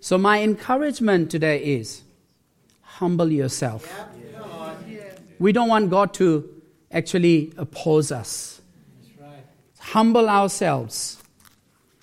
So 0.00 0.16
my 0.16 0.42
encouragement 0.42 1.30
today 1.30 1.62
is 1.62 2.00
humble 2.98 3.30
yourself. 3.30 3.92
We 5.38 5.52
don't 5.52 5.68
want 5.68 5.90
God 5.90 6.14
to 6.14 6.48
actually 6.90 7.52
oppose 7.56 8.12
us. 8.12 8.60
Humble 9.78 10.28
ourselves. 10.28 11.22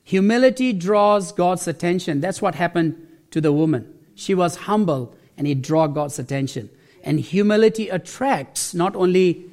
Humility 0.03 0.73
draws 0.73 1.31
God's 1.31 1.67
attention. 1.67 2.19
That's 2.19 2.41
what 2.41 2.55
happened 2.55 3.07
to 3.31 3.39
the 3.39 3.53
woman. 3.53 3.93
She 4.15 4.35
was 4.35 4.55
humble 4.55 5.15
and 5.37 5.47
it 5.47 5.61
drew 5.61 5.87
God's 5.87 6.19
attention. 6.19 6.69
And 7.03 7.19
humility 7.19 7.89
attracts 7.89 8.73
not 8.73 8.95
only 8.95 9.45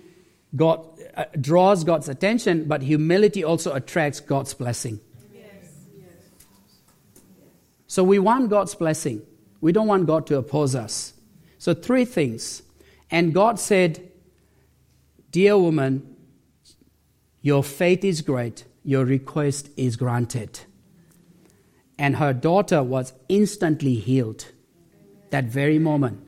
God 0.57 0.85
uh, 1.17 1.25
draws 1.41 1.85
God's 1.85 2.09
attention, 2.09 2.65
but 2.65 2.83
humility 2.83 3.45
also 3.45 3.73
attracts 3.75 4.21
God's 4.21 4.55
blessing. 4.55 5.01
So 7.87 8.05
we 8.05 8.19
want 8.19 8.51
God's 8.51 8.75
blessing. 8.75 9.23
We 9.61 9.73
don't 9.73 9.87
want 9.87 10.07
God 10.07 10.27
to 10.27 10.37
oppose 10.37 10.75
us. 10.75 11.15
So, 11.59 11.75
three 11.75 12.05
things. 12.05 12.63
And 13.11 13.35
God 13.35 13.59
said, 13.59 14.11
Dear 15.31 15.59
woman, 15.59 16.17
your 17.43 17.63
faith 17.63 18.05
is 18.05 18.23
great, 18.23 18.65
your 18.85 19.05
request 19.05 19.71
is 19.77 19.97
granted. 19.97 20.61
And 21.99 22.17
her 22.17 22.33
daughter 22.33 22.83
was 22.83 23.13
instantly 23.29 23.97
healed 23.97 24.47
that 25.31 25.45
very 25.45 25.79
moment. 25.79 26.25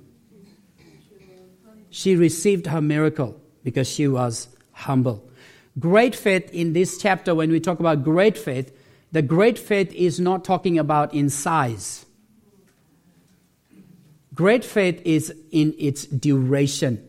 She 1.90 2.16
received 2.16 2.66
her 2.66 2.80
miracle 2.80 3.40
because 3.64 3.88
she 3.88 4.06
was 4.08 4.48
humble. 4.72 5.28
Great 5.78 6.14
faith 6.14 6.50
in 6.52 6.72
this 6.72 6.98
chapter, 6.98 7.34
when 7.34 7.50
we 7.50 7.60
talk 7.60 7.80
about 7.80 8.04
great 8.04 8.36
faith, 8.36 8.76
the 9.12 9.22
great 9.22 9.58
faith 9.58 9.92
is 9.92 10.20
not 10.20 10.44
talking 10.44 10.78
about 10.78 11.12
in 11.14 11.30
size. 11.30 12.06
Great 14.40 14.64
faith 14.64 15.02
is 15.04 15.34
in 15.50 15.74
its 15.78 16.06
duration. 16.06 17.06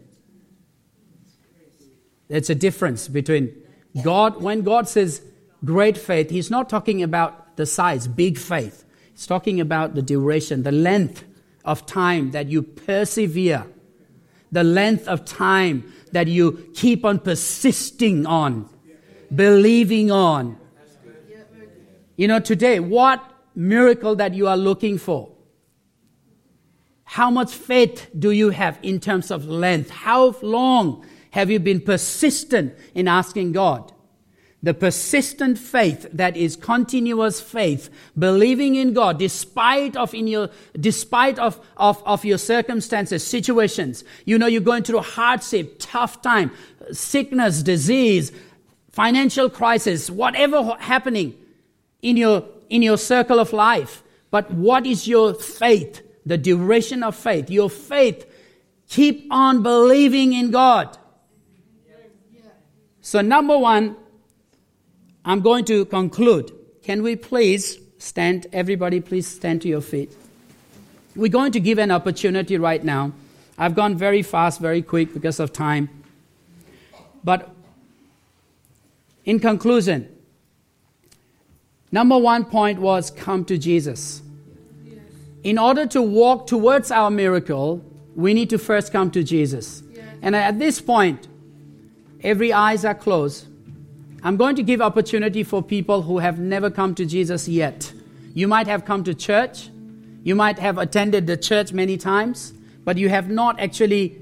There's 2.28 2.50
a 2.50 2.56
difference 2.56 3.08
between 3.08 3.56
God, 4.04 4.42
when 4.42 4.64
God 4.64 4.90
says 4.90 5.22
great 5.64 5.98
faith, 5.98 6.30
He's 6.30 6.52
not 6.52 6.68
talking 6.68 7.02
about 7.02 7.56
the 7.56 7.66
size, 7.66 8.06
big 8.06 8.38
faith. 8.38 8.84
He's 9.14 9.26
talking 9.26 9.62
about 9.62 9.96
the 9.96 10.02
duration, 10.02 10.64
the 10.64 10.74
length 10.74 11.24
of 11.64 11.86
time 11.86 12.32
that 12.32 12.48
you 12.48 12.64
persevere, 12.64 13.66
the 14.52 14.66
length 14.66 15.08
of 15.08 15.24
time 15.24 15.90
that 16.12 16.28
you 16.28 16.70
keep 16.74 17.06
on 17.06 17.20
persisting 17.20 18.26
on, 18.26 18.68
believing 19.34 20.12
on. 20.12 20.58
You 22.18 22.28
know, 22.28 22.42
today, 22.42 22.82
what 22.82 23.24
miracle 23.56 24.18
that 24.18 24.34
you 24.34 24.50
are 24.50 24.58
looking 24.58 24.98
for? 24.98 25.31
How 27.12 27.30
much 27.30 27.54
faith 27.54 28.10
do 28.18 28.32
you 28.32 28.52
have 28.52 28.80
in 28.82 29.02
terms 29.02 29.32
of 29.32 29.46
length? 29.46 29.90
How 29.90 30.34
long 30.42 31.06
have 31.32 31.52
you 31.52 31.60
been 31.60 31.82
persistent 31.82 32.74
in 32.96 33.10
asking 33.10 33.52
God? 33.52 33.92
The 34.64 34.74
persistent 34.74 35.58
faith 35.58 36.08
that 36.14 36.38
is 36.38 36.56
continuous 36.56 37.42
faith, 37.42 37.90
believing 38.18 38.76
in 38.76 38.94
God 38.94 39.20
despite 39.20 39.98
of 39.98 40.14
in 40.14 40.26
your 40.26 40.52
despite 40.80 41.38
of, 41.38 41.60
of, 41.76 42.02
of 42.06 42.24
your 42.24 42.38
circumstances, 42.38 43.28
situations. 43.28 44.06
You 44.24 44.40
know, 44.40 44.48
you're 44.48 44.62
going 44.62 44.84
through 44.84 45.00
hardship, 45.00 45.76
tough 45.80 46.22
time, 46.22 46.50
sickness, 46.94 47.62
disease, 47.62 48.32
financial 48.90 49.50
crisis, 49.50 50.10
whatever 50.10 50.78
happening 50.80 51.36
in 52.02 52.16
your 52.16 52.46
in 52.70 52.82
your 52.82 52.98
circle 52.98 53.38
of 53.38 53.52
life. 53.52 54.02
But 54.30 54.50
what 54.52 54.86
is 54.86 55.10
your 55.10 55.34
faith? 55.34 56.04
The 56.26 56.38
duration 56.38 57.04
of 57.04 57.16
faith, 57.16 57.50
your 57.50 57.70
faith, 57.70 58.26
keep 58.88 59.28
on 59.32 59.64
believing 59.64 60.34
in 60.34 60.52
God. 60.52 60.98
So, 63.02 63.22
number 63.22 63.58
one, 63.58 63.96
I'm 65.26 65.42
going 65.42 65.66
to 65.66 65.86
conclude. 65.86 66.52
Can 66.84 67.02
we 67.04 67.16
please 67.16 67.80
stand? 67.98 68.48
Everybody, 68.54 69.00
please 69.00 69.28
stand 69.28 69.62
to 69.64 69.68
your 69.68 69.82
feet. 69.82 70.12
We're 71.16 71.32
going 71.32 71.52
to 71.54 71.60
give 71.60 71.78
an 71.78 71.92
opportunity 71.92 72.58
right 72.58 72.84
now. 72.84 73.12
I've 73.58 73.76
gone 73.76 73.98
very 73.98 74.22
fast, 74.22 74.60
very 74.60 74.82
quick 74.82 75.14
because 75.14 75.40
of 75.40 75.52
time. 75.52 75.90
But 77.24 77.50
in 79.26 79.40
conclusion, 79.40 80.10
number 81.92 82.18
one 82.18 82.46
point 82.46 82.80
was 82.80 83.12
come 83.12 83.46
to 83.46 83.58
Jesus. 83.58 84.22
In 85.44 85.58
order 85.58 85.86
to 85.88 86.02
walk 86.02 86.48
towards 86.48 86.92
our 86.92 87.10
miracle, 87.10 87.84
we 88.16 88.34
need 88.34 88.50
to 88.50 88.58
first 88.58 88.92
come 88.92 89.12
to 89.12 89.24
Jesus. 89.24 89.84
And 90.22 90.36
at 90.36 90.60
this 90.60 90.80
point, 90.80 91.28
every 92.22 92.54
eyes 92.54 92.86
are 92.86 92.94
closed. 92.94 93.48
I'm 94.24 94.38
going 94.38 94.56
to 94.56 94.64
give 94.64 94.82
opportunity 94.82 95.44
for 95.44 95.64
people 95.64 96.04
who 96.04 96.20
have 96.20 96.38
never 96.38 96.70
come 96.70 96.94
to 96.96 97.06
Jesus 97.06 97.48
yet. 97.48 97.92
You 98.34 98.48
might 98.48 98.68
have 98.68 98.86
come 98.86 99.04
to 99.06 99.16
church, 99.16 99.70
you 100.24 100.36
might 100.36 100.60
have 100.60 100.78
attended 100.78 101.26
the 101.26 101.38
church 101.38 101.74
many 101.74 101.98
times, 101.98 102.54
but 102.86 102.98
you 102.98 103.10
have 103.10 103.30
not 103.30 103.60
actually 103.60 104.22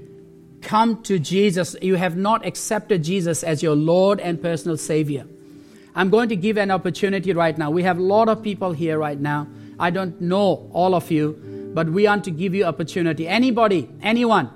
come 0.62 1.02
to 1.02 1.18
Jesus. 1.18 1.76
You 1.82 1.96
have 1.96 2.16
not 2.16 2.46
accepted 2.46 3.02
Jesus 3.02 3.42
as 3.42 3.62
your 3.62 3.76
Lord 3.76 4.20
and 4.20 4.40
personal 4.40 4.76
Savior. 4.76 5.26
I'm 5.94 6.08
going 6.08 6.28
to 6.30 6.36
give 6.36 6.56
an 6.56 6.70
opportunity 6.70 7.32
right 7.32 7.56
now. 7.56 7.70
We 7.70 7.82
have 7.82 7.98
a 7.98 8.02
lot 8.02 8.28
of 8.28 8.42
people 8.42 8.72
here 8.72 8.98
right 8.98 9.18
now. 9.18 9.46
I 9.80 9.90
don't 9.90 10.20
know 10.20 10.70
all 10.72 10.94
of 10.94 11.10
you, 11.10 11.72
but 11.74 11.88
we 11.88 12.04
want 12.04 12.24
to 12.24 12.30
give 12.30 12.54
you 12.54 12.64
opportunity. 12.64 13.26
Anybody, 13.26 13.88
anyone 14.02 14.50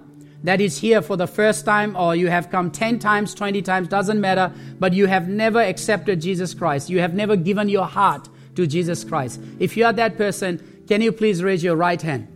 that 0.45 0.61
is 0.61 0.79
here 0.79 1.01
for 1.01 1.17
the 1.17 1.27
first 1.27 1.65
time 1.65 1.97
or 1.97 2.15
you 2.15 2.29
have 2.29 2.51
come 2.51 2.71
10 2.71 2.99
times, 2.99 3.35
20 3.35 3.63
times, 3.63 3.89
doesn't 3.89 4.21
matter, 4.21 4.53
but 4.79 4.93
you 4.93 5.07
have 5.07 5.27
never 5.27 5.61
accepted 5.61 6.21
Jesus 6.21 6.53
Christ. 6.53 6.91
You 6.91 7.01
have 7.01 7.15
never 7.15 7.37
given 7.37 7.71
your 7.71 7.87
heart 7.87 8.29
to 8.57 8.67
Jesus 8.67 9.03
Christ. 9.03 9.41
If 9.59 9.79
you 9.79 9.87
are 9.87 9.93
that 9.95 10.19
person, 10.19 10.85
can 10.87 11.01
you 11.01 11.11
please 11.11 11.43
raise 11.43 11.65
your 11.65 11.77
right 11.77 12.01
hand? 12.01 12.29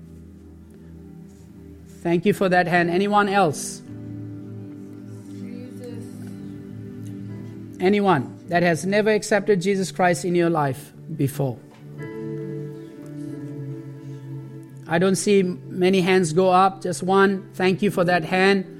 Thank 2.00 2.24
you 2.24 2.32
for 2.32 2.48
that 2.48 2.66
hand. 2.66 2.88
Anyone 2.88 3.28
else? 3.28 3.82
Anyone 7.80 8.38
that 8.48 8.62
has 8.62 8.86
never 8.86 9.10
accepted 9.10 9.60
Jesus 9.60 9.92
Christ 9.92 10.24
in 10.24 10.34
your 10.34 10.48
life 10.48 10.92
before? 11.14 11.58
I 14.90 14.98
don't 14.98 15.16
see 15.16 15.42
many 15.42 16.00
hands 16.00 16.32
go 16.32 16.48
up, 16.50 16.80
just 16.80 17.02
one. 17.02 17.50
Thank 17.52 17.82
you 17.82 17.90
for 17.90 18.04
that 18.04 18.24
hand. 18.24 18.74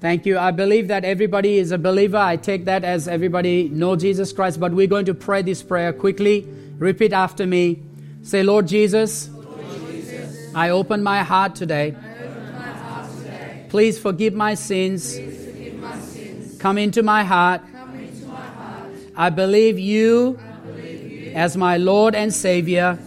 Thank 0.00 0.26
you. 0.26 0.38
I 0.38 0.52
believe 0.52 0.88
that 0.88 1.04
everybody 1.04 1.58
is 1.58 1.72
a 1.72 1.78
believer. 1.78 2.16
I 2.16 2.36
take 2.36 2.66
that 2.66 2.84
as 2.84 3.08
everybody 3.08 3.68
know 3.68 3.96
Jesus 3.96 4.32
Christ, 4.32 4.60
but 4.60 4.72
we're 4.72 4.86
going 4.86 5.06
to 5.06 5.14
pray 5.14 5.42
this 5.42 5.62
prayer 5.62 5.92
quickly. 5.92 6.46
Repeat 6.78 7.12
after 7.12 7.46
me. 7.46 7.82
Say, 8.22 8.44
Lord 8.44 8.68
Jesus, 8.68 9.28
Lord 9.28 9.60
Jesus 9.90 10.54
I 10.54 10.70
open 10.70 11.02
my 11.02 11.22
heart 11.22 11.56
today. 11.56 11.90
My 11.92 12.68
heart 12.68 13.10
today. 13.18 13.66
Please, 13.68 13.98
forgive 13.98 14.34
my 14.34 14.54
sins. 14.54 15.18
Please 15.18 15.44
forgive 15.44 15.74
my 15.80 15.98
sins. 15.98 16.58
Come 16.58 16.78
into 16.78 17.02
my 17.02 17.24
heart. 17.24 17.60
Into 17.62 18.26
my 18.26 18.36
heart. 18.36 18.90
I, 19.16 19.30
believe 19.30 19.74
I 19.74 19.80
believe 19.80 21.12
you 21.12 21.32
as 21.34 21.56
my 21.56 21.76
Lord 21.76 22.14
and 22.14 22.32
Savior. 22.32 22.98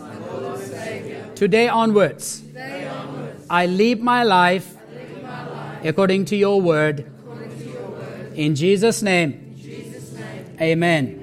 Today 1.35 1.67
onwards, 1.67 2.41
Today 2.41 2.87
onwards 2.87 3.45
I, 3.49 3.65
live 3.65 3.99
my 3.99 4.23
life, 4.23 4.75
live 4.93 5.23
my 5.23 5.47
life 5.49 5.85
according, 5.85 6.25
to 6.25 6.35
your 6.35 6.61
word. 6.61 6.97
To 6.97 7.65
your 7.65 7.89
word. 7.89 8.33
In, 8.35 8.55
Jesus 8.55 9.01
name, 9.01 9.33
In 9.33 9.57
Jesus' 9.57 10.13
name, 10.13 10.57
amen. 10.61 11.22